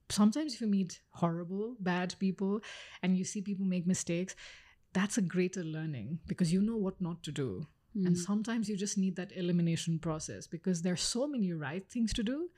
[0.08, 2.60] Sometimes if you meet horrible, bad people
[3.02, 4.34] and you see people make mistakes,
[4.92, 7.66] that's a greater learning because you know what not to do.
[7.94, 8.18] And Mm.
[8.18, 12.50] sometimes you just need that elimination process because there's so many right things to do,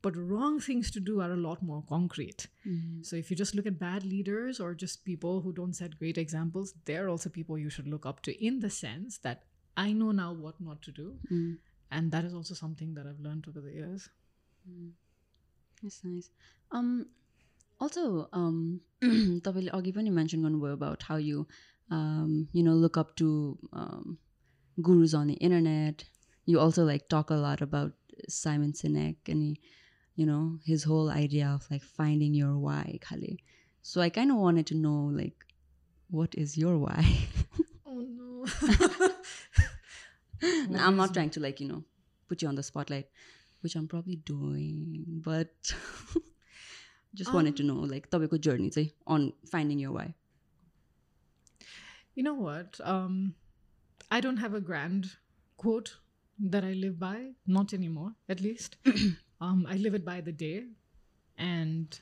[0.00, 2.46] but wrong things to do are a lot more concrete.
[2.66, 3.04] Mm.
[3.04, 6.16] So if you just look at bad leaders or just people who don't set great
[6.16, 9.44] examples, they're also people you should look up to in the sense that
[9.76, 11.18] I know now what not to do.
[11.30, 11.58] Mm.
[11.90, 14.08] And that is also something that I've learned over the years.
[15.77, 15.81] Mm.
[15.83, 16.29] That's nice.
[16.71, 17.07] Um,
[17.79, 21.47] also, um, तपाईँले अघि पनि mention गर्नुभयो about how you,
[21.91, 24.17] um, you know, look up to um,
[24.81, 26.05] gurus on the internet.
[26.45, 27.93] You also like talk a lot about
[28.29, 29.57] Simon Sinek and,
[30.15, 33.43] you know, his whole idea of like finding your why, Khali.
[33.81, 35.45] So I kind of wanted to know like,
[36.09, 37.05] what is your why?
[37.85, 38.45] Oh no.
[40.69, 41.67] No, I'm not trying to like, you
[43.57, 45.73] know, put you on the spotlight, which I'm probably doing, but
[47.15, 50.13] just wanted to Um, know like तपाईँको journey चाहिँ on finding your why.
[52.15, 52.79] You know what?
[52.83, 53.35] Um,
[54.11, 55.17] I don't have a grand
[55.57, 55.97] quote
[56.39, 58.77] that I live by, not anymore, at least.
[59.41, 60.65] um, I live it by the day,
[61.37, 61.99] and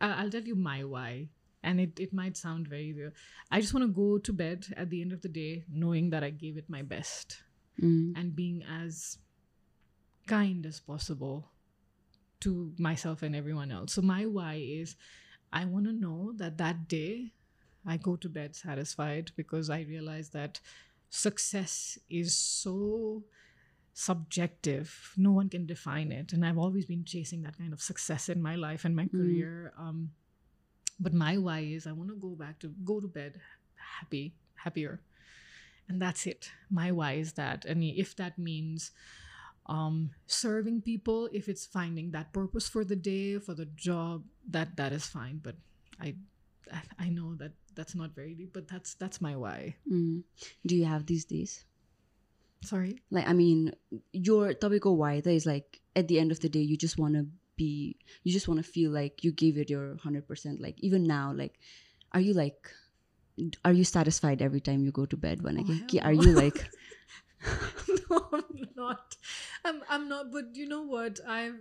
[0.00, 1.28] I- I'll tell you my why.
[1.62, 3.14] And it, it might sound very weird.
[3.50, 6.22] I just want to go to bed at the end of the day knowing that
[6.22, 7.38] I gave it my best
[7.82, 8.12] Mm.
[8.16, 9.18] and being as
[10.31, 11.51] kind as possible
[12.39, 13.93] to myself and everyone else.
[13.93, 14.95] So my why is
[15.51, 17.33] I want to know that that day
[17.85, 20.61] I go to bed satisfied because I realize that
[21.09, 23.23] success is so
[23.93, 25.13] subjective.
[25.17, 28.41] No one can define it, and I've always been chasing that kind of success in
[28.41, 29.17] my life and my Mm.
[29.17, 29.73] career.
[29.77, 30.11] Um,
[30.99, 33.41] but my why is I want to go back to go to bed
[33.99, 34.25] happy,
[34.63, 35.01] happier
[35.89, 38.91] and that's it my why is that and if that means
[39.67, 44.75] um, serving people if it's finding that purpose for the day for the job that
[44.75, 45.55] that is fine but
[45.99, 46.15] i
[46.99, 49.75] i know that that's not very deep but that's that's my why.
[49.91, 50.23] Mm.
[50.65, 51.65] do you have these days?
[52.63, 52.99] Sorry?
[53.09, 53.73] Like i mean
[54.11, 57.15] your topic why there is like at the end of the day you just want
[57.15, 61.03] to be you just want to feel like you gave it your 100% like even
[61.03, 61.59] now like
[62.13, 62.69] are you like
[63.65, 66.69] are you satisfied every time you go to bed when oh, again are you like
[68.09, 69.15] no i'm not
[69.65, 71.59] i'm i'm not but you know what i've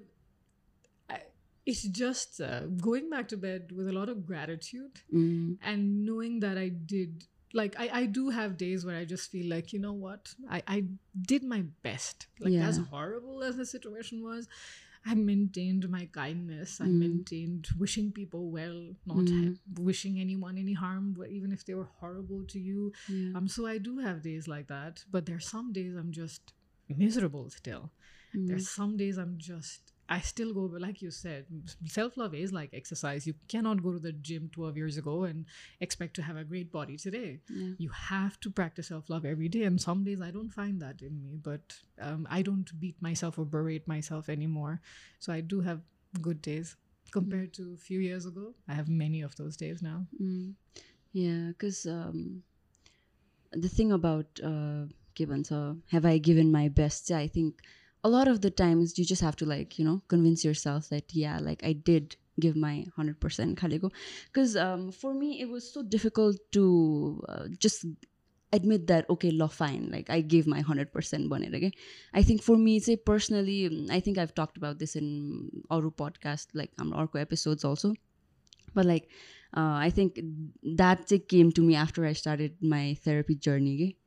[1.08, 1.20] I,
[1.66, 6.40] it's just uh, going back to bed with a lot of gratitude mm, and knowing
[6.40, 9.80] that I did like I, I do have days where I just feel like, you
[9.80, 10.84] know what, I, I
[11.20, 12.28] did my best.
[12.38, 14.46] Like as horrible as the situation was,
[15.04, 16.80] I maintained my kindness.
[16.80, 16.98] I Mm.
[17.00, 19.58] maintained wishing people well, not Mm.
[19.78, 22.92] wishing anyone any harm, but even if they were horrible to you.
[23.08, 23.36] yeah.
[23.36, 26.52] Um, so I do have days like that, but there's some days I'm just
[26.96, 27.90] miserable still.
[28.36, 28.48] Mm.
[28.48, 31.46] There's some days I'm just I still go, but like you said,
[31.86, 33.28] self love is like exercise.
[33.28, 35.46] You cannot go to the gym 12 years ago and
[35.80, 37.38] expect to have a great body today.
[37.48, 37.74] yeah.
[37.78, 39.62] You have to practice self love every day.
[39.62, 43.38] And some days I don't find that in me, but um, I don't beat myself
[43.38, 44.80] or berate myself anymore.
[45.20, 45.80] So I do have
[46.20, 46.74] good days
[47.12, 48.52] compared to a few years ago.
[48.68, 50.06] I have many of those days now.
[50.20, 50.54] Mm.
[51.12, 52.42] Yeah, because um,
[53.52, 57.11] the thing about uh, given so have I given my best?
[57.11, 57.61] I think
[58.03, 61.13] a lot of the times you just have to like you know convince yourself that
[61.13, 63.91] yeah, like I did give my hundred percent Kaliko.
[64.25, 67.85] Because um, for me it was so difficult to uh, just
[68.53, 71.71] admit that okay law fine like i gave my 100% bonnet okay
[72.13, 75.89] i think for me say personally um, i think i've talked about this in our
[75.89, 77.93] podcast like um, our episodes also
[78.73, 79.09] but like
[79.57, 80.19] uh, i think
[80.63, 83.98] that चाहिँ came to me after i started my therapy journey के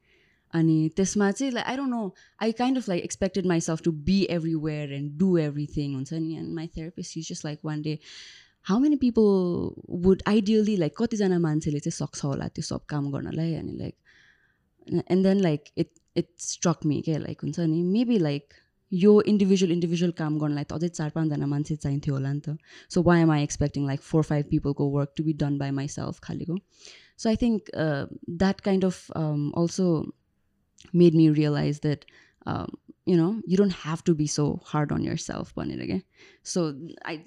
[0.53, 2.13] अनि त्यसमा चाहिँ like i don't know.
[2.39, 6.55] I kind of like expected myself to be everywhere and do everything हुन्छ नि and
[6.55, 7.99] my therapist he's just like one day
[8.65, 13.53] how many people would ideally like कतिजना मान्छेले चाहिँ सक्छ होला त्यो सब काम गर्नलाई
[13.53, 18.53] अनि like and then like it it struck me क्या लाइक हुन्छ नि मेबी लाइक
[18.91, 22.57] यो इन्डिभिजुअल इन्डिभिजुअल काम गर्नलाई त अझै चार पाँचजना मान्छे चाहिन्थ्यो होला नि त
[22.95, 26.19] so why am I expecting like four five पिपलको work to be done by myself
[26.27, 26.57] खालिको
[27.23, 27.71] so I think
[28.43, 29.11] that kind of
[29.61, 29.87] also
[30.91, 32.06] made me realize that
[32.46, 36.04] um, you know you don't have to be so hard on yourself Banirage.
[36.41, 37.22] so i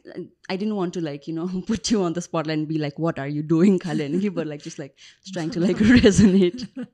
[0.48, 2.98] i didn't want to like you know put you on the spotlight and be like
[2.98, 4.96] what are you doing kalengi but like just like
[5.32, 6.68] trying to like resonate.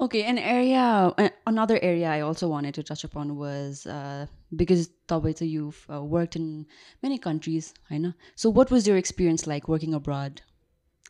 [0.00, 1.12] Okay an area
[1.44, 6.36] another area i also wanted to touch upon was uh, because so you've uh, worked
[6.36, 6.66] in
[7.02, 8.12] many countries i know.
[8.36, 10.42] So what was your experience like working abroad?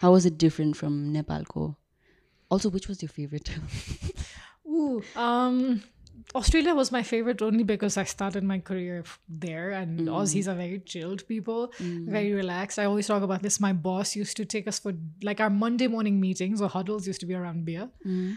[0.01, 1.77] How was it different from nepal
[2.51, 3.51] also which was your favorite?
[4.79, 5.83] Ooh, um,
[6.35, 10.09] Australia was my favorite only because I started my career there, and Mm.
[10.09, 12.79] Aussies are very chilled people, very relaxed.
[12.79, 13.59] I always talk about this.
[13.61, 17.21] My boss used to take us for like our Monday morning meetings or huddles used
[17.21, 17.89] to be around beer,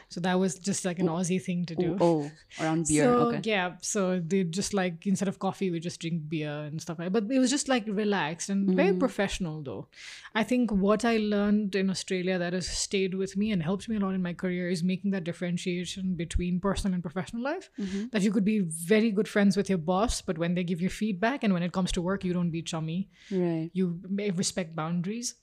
[0.09, 1.97] so that was just like an Aussie thing to do.
[1.99, 3.03] oh, around beer.
[3.03, 3.41] So okay.
[3.43, 7.11] yeah, so they just like instead of coffee, we just drink beer and stuff like.
[7.11, 7.27] that.
[7.27, 8.75] But it was just like relaxed and Mm.
[8.75, 9.87] very professional, though.
[10.33, 13.97] I think what I learned in Australia that has stayed with me and helped me
[13.97, 17.69] a lot in my career is making that differentiation between personal and professional life.
[17.81, 18.05] Mm-hmm.
[18.11, 20.89] That you could be very good friends with your boss, but when they give you
[20.89, 23.09] feedback and when it comes to work, you don't be chummy.
[23.31, 23.69] Right.
[23.73, 25.35] You may respect boundaries.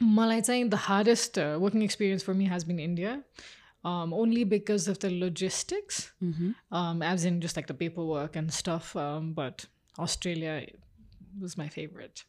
[0.00, 3.22] Malai saying the hardest uh, working experience for me has been India.
[3.84, 6.12] Um, only because of the logistics,
[6.72, 8.96] um, as in just like the paperwork and stuff.
[8.96, 9.64] Um, but
[9.98, 10.66] Australia
[11.40, 12.24] was my favorite.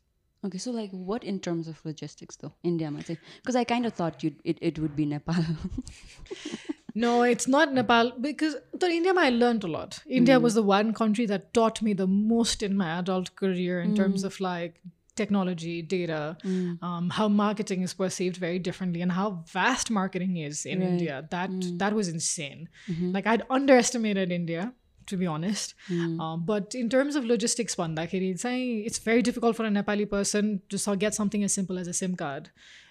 [0.46, 2.54] Okay, so like what in terms of logistics though?
[2.64, 3.18] India might say.
[3.38, 5.36] Because I kind of thought you'd, it, it would be Nepal.
[6.98, 10.00] No, it's not Nepal because the India I learned a lot.
[10.10, 10.44] India mm-hmm.
[10.44, 14.24] was the one country that taught me the most in my adult career in terms
[14.24, 14.26] mm.
[14.26, 14.82] of like
[15.16, 16.82] technology, data, mm.
[16.82, 20.90] um, how marketing is perceived very differently, and how vast marketing is in Right.
[20.90, 21.28] India.
[21.30, 21.78] That mm.
[21.78, 22.68] that was insane.
[22.90, 23.12] Mm-hmm.
[23.12, 24.74] Like I'd underestimated India
[25.08, 25.74] to be honest.
[25.90, 26.20] Mm.
[26.22, 31.16] Uh, but in terms of logistics, it's very difficult for a Nepali person to get
[31.16, 32.50] something as simple as a SIM card.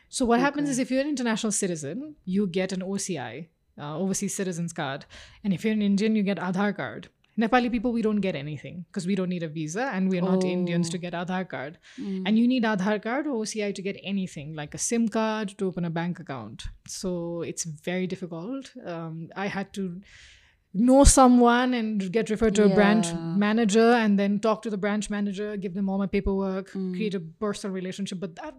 [0.08, 0.44] So what okay.
[0.44, 3.46] happens is if you're an international citizen, you get an OCI,
[3.78, 5.04] uh, overseas citizens card,
[5.44, 7.08] and if you're an Indian, you get Aadhaar card.
[7.38, 10.32] Nepali people, we don't get anything because we don't need a visa and we're oh.
[10.32, 11.78] not Indians to get Aadhaar card.
[12.00, 12.22] Mm.
[12.24, 15.66] And you need Aadhaar card or OCI to get anything, like a SIM card to
[15.66, 16.64] open a bank account.
[16.88, 18.72] So it's very difficult.
[18.86, 20.00] Um, I had to
[20.76, 25.10] know someone and get referred to a branch manager and then talk to the branch
[25.10, 26.94] manager, give them all my paperwork, mm.
[26.94, 28.20] create a personal relationship.
[28.20, 28.54] But that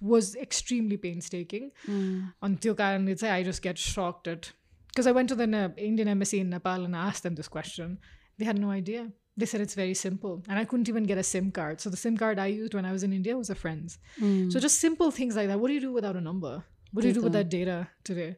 [0.00, 1.70] was extremely painstaking.
[1.86, 2.32] Mm.
[2.42, 4.52] Until karanle चाहिँ I just get shocked at
[4.88, 7.98] because I went to the Ne- Indian embassy in Nepal and asked them this question.
[8.38, 9.12] They had no idea.
[9.36, 10.42] They said it's very simple.
[10.48, 11.80] And I couldn't even get a SIM card.
[11.80, 13.98] So the SIM card I used when I was in India was a friend's.
[14.20, 14.52] Mm.
[14.52, 15.60] So just simple things like that.
[15.60, 16.64] What do you do without a number?
[16.92, 18.36] What do you do with that data today?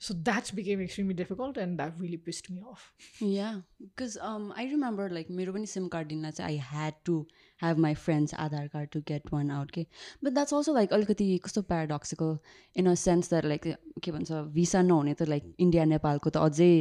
[0.00, 2.82] so that became extremely difficult and that really pissed me off.
[3.20, 7.16] Yeah because um, i remember like मेरो पनि SIM card दिनमा चाहिँ I had to
[7.60, 9.86] have my friends Aadhaar card to get one out के
[10.24, 12.36] but that's also like अलिकति कस्तो paradoxical
[12.76, 13.66] in a sense that like
[14.04, 16.72] के भन्छ visa नहुने त लाइक इन्डिया नेपालको त अझै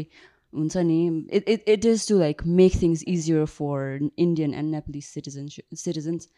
[0.54, 1.02] हुन्छ नि।
[1.38, 6.30] It it it is to like make things easier for Indian and Nepali citizenship citizens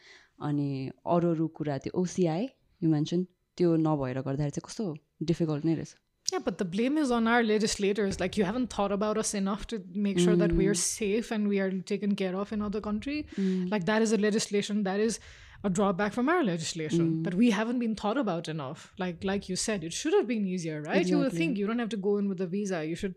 [0.48, 2.44] अनि अरू अरू कुरा त्यो ओसिआई
[2.82, 3.26] यु मेन्सन
[3.58, 4.94] त्यो नभएर गर्दाखेरि चाहिँ कस्तो
[5.32, 5.96] डिफिकल्ट नै रहेछ।
[6.32, 8.20] Yeah, but the blame is on our legislators.
[8.20, 10.78] Like you haven't thought about us enough to make sure that we are mm.
[10.78, 13.26] safe and we are taken care of in other country.
[13.36, 13.72] Mm.
[13.72, 15.20] Like that is a legislation that is
[15.64, 17.24] a drawback from our legislation mm.
[17.24, 18.94] that we haven't been thought about enough.
[18.98, 21.06] Like like you said, it should have been easier, right?
[21.06, 22.86] You would think you don't have to go in with a visa.
[22.86, 23.16] You should.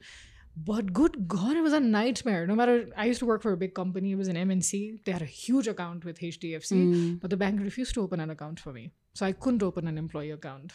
[0.55, 2.47] But good God, it was a nightmare.
[2.47, 4.13] No matter, I used to work for a big company.
[4.13, 5.03] It was an MNC.
[5.05, 8.61] They had a huge account with HDFC, but the bank refused to open an account
[8.61, 8.93] for me.
[9.15, 10.75] So I couldn't open an employee account.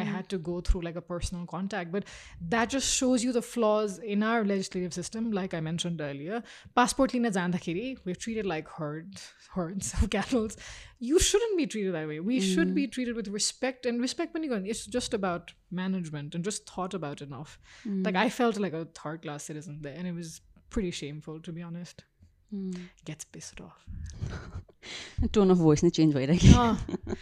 [0.00, 1.90] I had to go through like a personal contact.
[1.94, 2.04] But
[2.52, 6.38] that just shows you the flaws in our legislative system, like I mentioned earlier.
[6.74, 9.20] Passport lina jandakiri, we're treated like herd,
[9.56, 10.48] herds of cattle.
[11.00, 12.18] You shouldn't be treated that way.
[12.20, 14.62] We should be treated with respect and respect when you go.
[14.64, 17.58] It's just about management and just thought about enough.
[18.08, 21.52] Like I felt like a third class citizen there, and it was pretty shameful to
[21.52, 22.04] be honest.
[23.04, 23.84] Gets pissed off.
[25.34, 27.14] Tone of voice नै change भइरहेको Ah.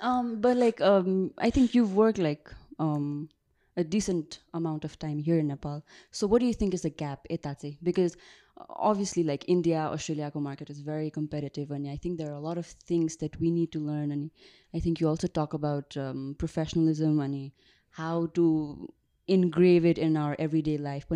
[0.00, 3.28] um, but like, um, I think you've worked like um,
[3.76, 5.84] a decent amount of time here in Nepal.
[6.10, 7.76] So what do you think is the gap, Etazi?
[7.82, 8.16] Because
[8.58, 12.40] uh, obviously, like India, Australia market is very competitive, and I think there are a
[12.40, 14.10] lot of things that we need to learn.
[14.12, 14.30] And
[14.74, 17.52] I think you also talk about um, professionalism and
[17.90, 18.88] how to
[19.28, 21.06] engrave it in our everyday life.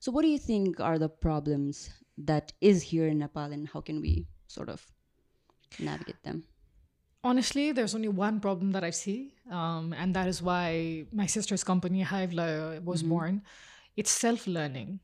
[0.00, 3.82] So what do you think are the problems that is here in Nepal, and how
[3.82, 4.86] can we sort of
[5.78, 6.44] navigate them?
[7.26, 11.64] Honestly, there's only one problem that I see, um, and that is why my sister's
[11.64, 13.14] company, Hivela, was mm-hmm.
[13.14, 13.42] born.
[13.96, 15.00] It's self learning.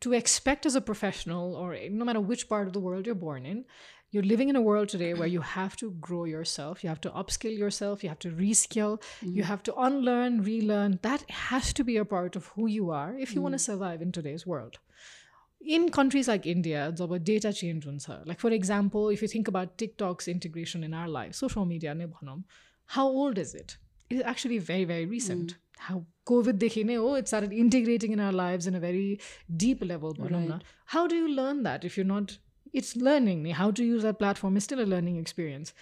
[0.00, 3.44] To expect as a professional, or no matter which part of the world you're born
[3.44, 3.66] in,
[4.10, 6.82] you're living in a world today where you have to grow yourself.
[6.82, 8.02] You have to upskill yourself.
[8.02, 8.92] You have to reskill.
[9.02, 9.34] Mm-hmm.
[9.36, 10.98] You have to unlearn relearn.
[11.02, 13.72] That has to be a part of who you are if you want to mm-hmm.
[13.72, 14.78] survive in today's world
[15.61, 19.77] in countries like India, जब data change हुन्छ like for example, if you think about
[19.77, 22.43] TikTok's integration in our life, social media नै भनौँ,
[22.87, 23.77] how old is it?
[24.09, 25.57] It is actually very very recent.
[25.77, 29.19] How COVID देखि नै हो, it started integrating in our lives in a very
[29.55, 30.13] deep level.
[30.13, 30.61] भनौँ न.
[30.85, 32.37] How do you learn that if you're not?
[32.73, 33.45] It's learning.
[33.51, 35.73] How to use that platform is still a learning experience.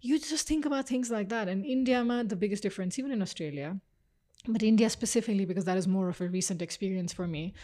[0.00, 1.48] You just think about things like that.
[1.48, 3.80] And India, ma, the biggest difference, even in Australia,
[4.46, 7.54] but India specifically, because that is more of a recent experience for me,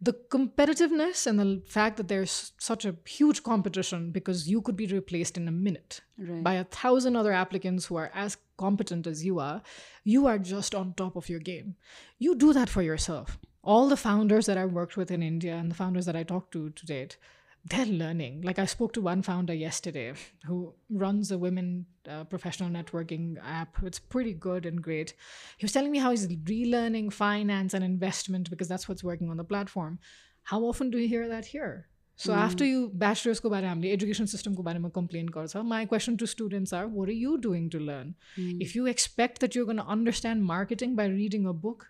[0.00, 4.86] the competitiveness and the fact that there's such a huge competition because you could be
[4.86, 6.42] replaced in a minute Right.
[6.42, 9.62] by a thousand other applicants who are as competent as you are,
[10.04, 11.76] you are just on top of your game.
[12.18, 13.38] You do that for yourself.
[13.62, 16.52] All the founders that I've worked with in India and the founders that I talked
[16.52, 17.16] to to date,
[17.65, 18.41] they're learning.
[18.41, 20.13] Like I spoke to one founder yesterday
[20.45, 23.77] who runs a women uh, professional networking app.
[23.83, 25.13] It's pretty good and great.
[25.57, 29.37] He was telling me how he's relearning finance and investment because that's what's working on
[29.37, 29.99] the platform.
[30.43, 31.87] How often do you hear that here?
[32.15, 36.17] So after you bachelor's ko bare हामीले education system ko bare complain गर्छ, my question
[36.17, 38.15] to students are, what are you doing to learn?
[38.37, 41.87] If you expect that you're going to understand marketing by reading a book,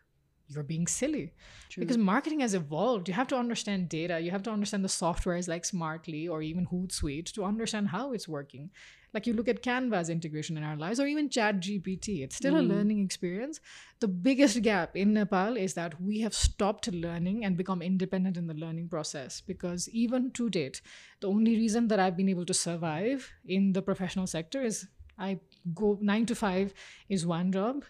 [0.48, 1.32] you're being silly
[1.76, 3.08] because marketing has evolved.
[3.08, 4.20] You have to understand data.
[4.20, 8.28] You have to understand the softwares like Smartly or even Hootsuite to understand how it's
[8.28, 8.70] working.
[9.12, 12.22] Like you look at Canva's integration in our lives or even Chat GPT.
[12.22, 12.70] It's still a mm-hmm.
[12.70, 13.60] learning experience.
[14.00, 18.46] The biggest gap in Nepal is that we have stopped learning and become independent in
[18.46, 20.82] the learning process because even to date,
[21.20, 24.86] the only reason that I've been able to survive in the professional sector is
[25.18, 25.40] I
[25.74, 26.74] go nine to five
[27.08, 27.84] is one job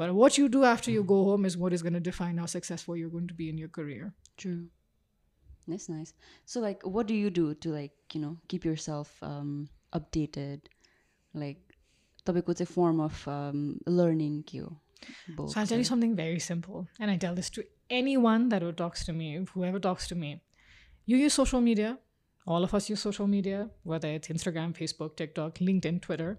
[0.00, 2.46] but what you do after you go home is what is going to define how
[2.46, 4.14] successful you're going to be in your career.
[4.36, 4.66] True.
[5.66, 6.12] That's nice.
[6.44, 10.60] So, like, what do you do to, like, you know, keep yourself um, updated?
[11.34, 11.58] Like,
[12.26, 14.76] तपाईँको चाहिँ form of um, learning के हो?
[15.48, 18.72] So I'll tell you something very simple, and I tell this to anyone that who
[18.72, 20.40] talks to me, whoever talks to me.
[21.04, 21.98] You use social media.
[22.46, 26.38] All of us use social media, whether it's Instagram, Facebook, TikTok, LinkedIn, Twitter.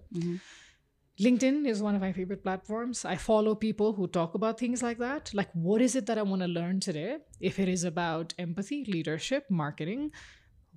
[1.19, 3.05] LinkedIn is one of my favorite platforms.
[3.05, 5.31] I follow people who talk about things like that.
[5.33, 7.17] Like, what is it that I want to learn today?
[7.39, 10.11] If it is about empathy, leadership, marketing,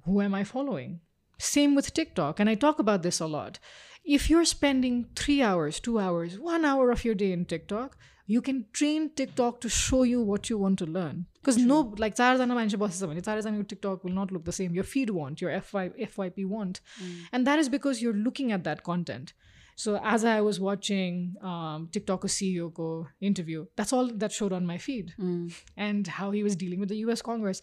[0.04, 1.00] who am I following?
[1.38, 2.38] Same with TikTok.
[2.38, 3.58] And I talk about this a lot.
[4.04, 8.42] If you're spending three hours, two hours, one hour of your day in TikTok, you
[8.42, 11.26] can train TikTok to show you what you want to learn.
[11.34, 14.74] Because no, like Tarazana Mancha Bosses, your TikTok will not look the same.
[14.74, 16.80] Your feed won't, your FY, FYP won't.
[17.02, 17.14] Mm.
[17.32, 19.32] And that is because you're looking at that content.
[19.76, 24.66] So as I was watching um, TikToker CEO go interview, that's all that showed on
[24.66, 25.54] my feed, mm.
[25.76, 27.22] and how he was dealing with the U.S.
[27.22, 27.60] Congress.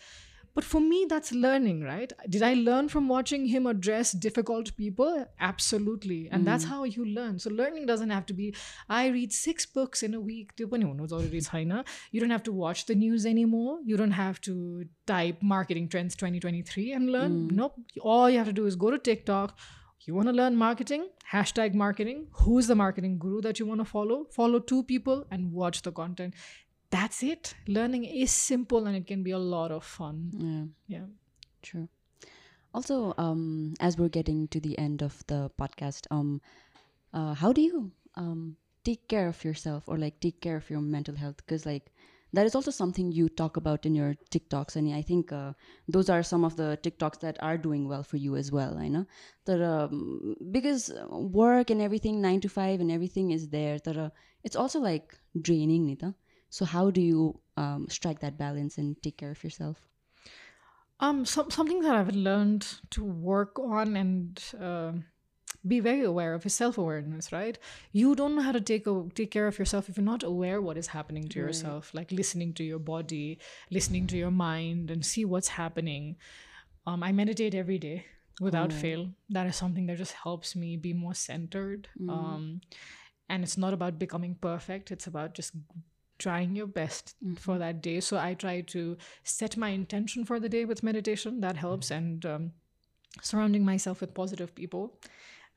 [0.55, 2.13] But for me, that's learning, right?
[2.29, 5.25] Did I learn from watching him address difficult people?
[5.39, 6.29] Absolutely.
[6.31, 6.45] And mm.
[6.45, 7.39] that's how you learn.
[7.39, 8.55] So learning doesn't have to be,
[8.87, 10.51] I read six books in a week.
[10.59, 11.83] Anyone knows already China.
[12.11, 13.79] You don't have to watch the news anymore.
[13.83, 17.47] You don't have to type marketing trends 2023 and learn.
[17.47, 17.51] Mm.
[17.53, 17.79] Nope.
[18.01, 19.57] All you have to do is go to TikTok,
[20.05, 21.07] you want to learn marketing?
[21.31, 22.27] Hashtag marketing.
[22.31, 24.25] Who's the marketing guru that you want to follow?
[24.31, 26.33] Follow two people and watch the content.
[26.89, 27.55] That's it.
[27.67, 30.73] Learning is simple and it can be a lot of fun.
[30.89, 30.97] Yeah.
[30.97, 31.05] Yeah.
[31.61, 31.87] True.
[32.73, 36.41] Also, um, as we're getting to the end of the podcast, um,
[37.13, 40.81] uh, how do you um, take care of yourself or like take care of your
[40.81, 41.37] mental health?
[41.37, 41.92] Because like
[42.33, 45.53] that is also something you talk about in your TikToks, and I think uh,
[45.87, 48.77] those are some of the TikToks that are doing well for you as well.
[48.77, 49.05] I know
[49.45, 53.77] that um, because work and everything, nine to five and everything is there.
[53.79, 54.09] That uh,
[54.43, 56.15] it's also like draining, Nita.
[56.49, 59.77] So how do you um, strike that balance and take care of yourself?
[60.99, 64.91] Um, some, something that I've learned to work on and uh,
[65.65, 67.31] be very aware of is self awareness.
[67.31, 67.57] Right?
[67.91, 70.61] You don't know how to take a, take care of yourself if you're not aware
[70.61, 71.93] what is happening to yourself.
[71.93, 73.39] Like listening to your body,
[73.71, 76.17] listening to your mind, and see what's happening.
[76.85, 78.05] Um, I meditate every day
[78.41, 79.09] without fail.
[79.29, 81.87] That is something that just helps me be more centered.
[82.09, 82.61] Um,
[83.29, 84.91] and it's not about becoming perfect.
[84.91, 85.53] It's about just
[86.19, 87.99] trying your best for that day.
[87.99, 91.41] So I try to set my intention for the day with meditation.
[91.41, 91.91] That helps.
[91.91, 92.51] And um,
[93.21, 94.99] surrounding myself with positive people.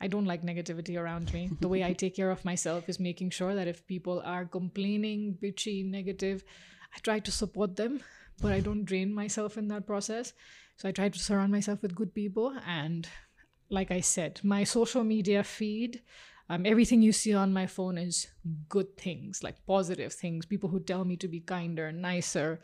[0.01, 1.51] I don't like negativity around me.
[1.61, 5.39] The way I take care of myself is making sure that if people are complaining,
[5.43, 6.45] bitchy, negative,
[6.95, 8.01] I try to support them,
[8.43, 10.33] but I don't drain myself in that process.
[10.77, 12.55] So I try to surround myself with good people.
[12.67, 13.09] And
[13.71, 16.03] like I said, my social media feed,
[16.49, 18.31] Um, everything you see on my phone is
[18.69, 22.61] good things, like positive things, people who tell me to be kinder, nicer,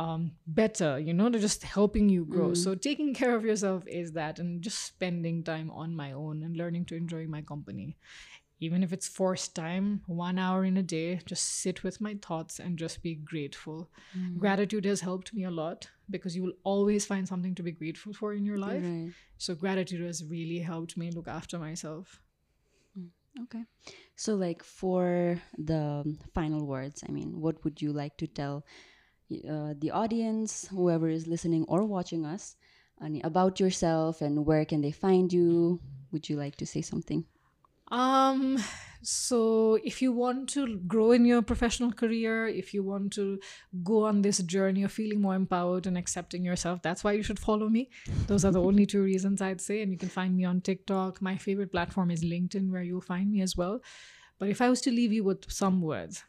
[0.00, 2.50] um, better, you know, they're just helping you grow.
[2.50, 2.56] Mm.
[2.56, 6.56] So taking care of yourself is that, and just spending time on my own and
[6.56, 7.98] learning to enjoy my company.
[8.60, 12.58] Even if it's forced time, one hour in a day, just sit with my thoughts
[12.58, 13.90] and just be grateful.
[14.16, 14.38] Mm.
[14.38, 18.12] Gratitude has helped me a lot because you will always find something to be grateful
[18.12, 18.82] for in your life.
[18.82, 19.12] Right.
[19.38, 22.22] So gratitude has really helped me look after myself.
[22.98, 23.08] Mm.
[23.44, 23.64] Okay.
[24.16, 28.64] So, like, for the final words, I mean, what would you like to tell
[29.48, 32.56] uh, the audience, whoever is listening or watching us,
[33.00, 35.80] ani, about yourself and where can they find you?
[36.12, 37.24] Would you like to say something?
[37.90, 38.58] Um,
[39.02, 43.40] so if you want to grow in your professional career, if you want to
[43.82, 47.38] go on this journey of feeling more empowered and accepting yourself, that's why you should
[47.38, 47.90] follow me.
[48.26, 49.82] Those are the only two reasons I'd say.
[49.82, 51.20] And you can find me on TikTok.
[51.20, 53.80] My favorite platform is LinkedIn, where you'll find me as well.
[54.38, 56.22] But if I was to leave you with some words,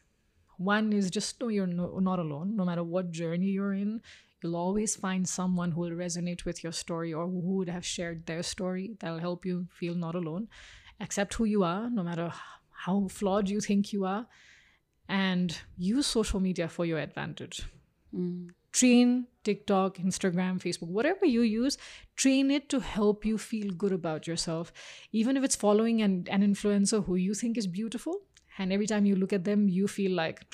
[0.58, 2.56] one is just know you're no, not alone.
[2.56, 4.00] No matter what journey you're in,
[4.42, 8.26] you'll always find someone who will resonate with your story or who would have shared
[8.26, 10.48] their story that'll help you feel not alone.
[11.00, 12.32] Accept who you are, no matter
[12.70, 14.26] how flawed you think you are,
[15.08, 17.64] and use social media for your advantage.
[18.14, 18.50] Mm.
[18.72, 21.76] Train TikTok, Instagram, Facebook, whatever you use,
[22.16, 24.72] train it to help you feel good about yourself.
[25.12, 28.22] Even if it's following an, an influencer who you think is beautiful,
[28.58, 30.44] and every time you look at them, you feel like,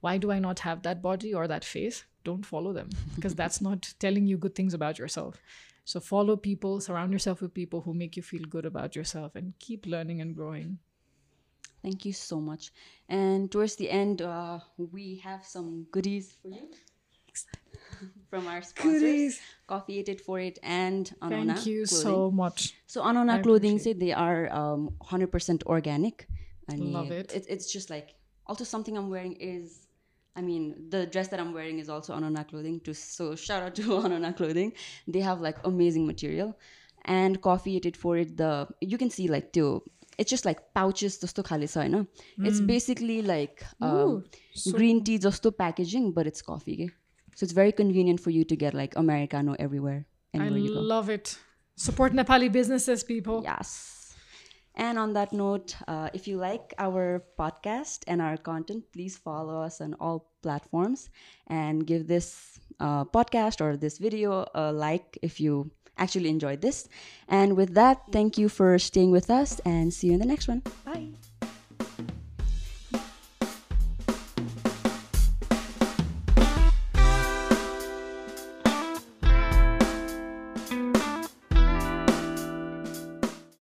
[0.00, 2.04] why do I not have that body or that face?
[2.24, 5.40] Don't follow them because that's not telling you good things about yourself.
[5.84, 9.54] So follow people, surround yourself with people who make you feel good about yourself, and
[9.58, 10.78] keep learning and growing.
[11.82, 12.72] Thank you so much.
[13.08, 16.68] And towards the end, uh, we have some goodies for you
[18.30, 19.40] from our sponsors, Goodies.
[19.66, 22.02] Coffee 8848 and Anona Thank you Clothing.
[22.02, 22.74] so much.
[22.86, 26.28] So Anona I Clothing say they are um, 100% organic.
[26.68, 27.32] I Love it.
[27.32, 27.46] it.
[27.48, 28.14] It's just like
[28.46, 29.86] also something I'm wearing is.
[30.36, 32.80] I mean, the dress that I'm wearing is also Anona Clothing.
[32.94, 34.72] So shout out to Anona Clothing.
[35.08, 36.56] They have like amazing material,
[37.04, 38.36] and coffee it for it.
[38.36, 39.82] The you can see like too.
[40.16, 42.06] It's just like pouches just to khalisa, know,
[42.38, 42.66] It's mm.
[42.66, 46.90] basically like um, Ooh, green tea just to packaging, but it's coffee.
[47.36, 50.06] So it's very convenient for you to get like Americano everywhere.
[50.34, 50.80] I you go.
[50.80, 51.38] love it.
[51.76, 53.42] Support Nepali businesses, people.
[53.44, 53.97] Yes.
[54.78, 59.60] And on that note, uh, if you like our podcast and our content, please follow
[59.60, 61.10] us on all platforms
[61.48, 66.88] and give this uh, podcast or this video a like if you actually enjoyed this.
[67.28, 70.46] And with that, thank you for staying with us and see you in the next
[70.46, 70.62] one.
[70.84, 71.10] Bye.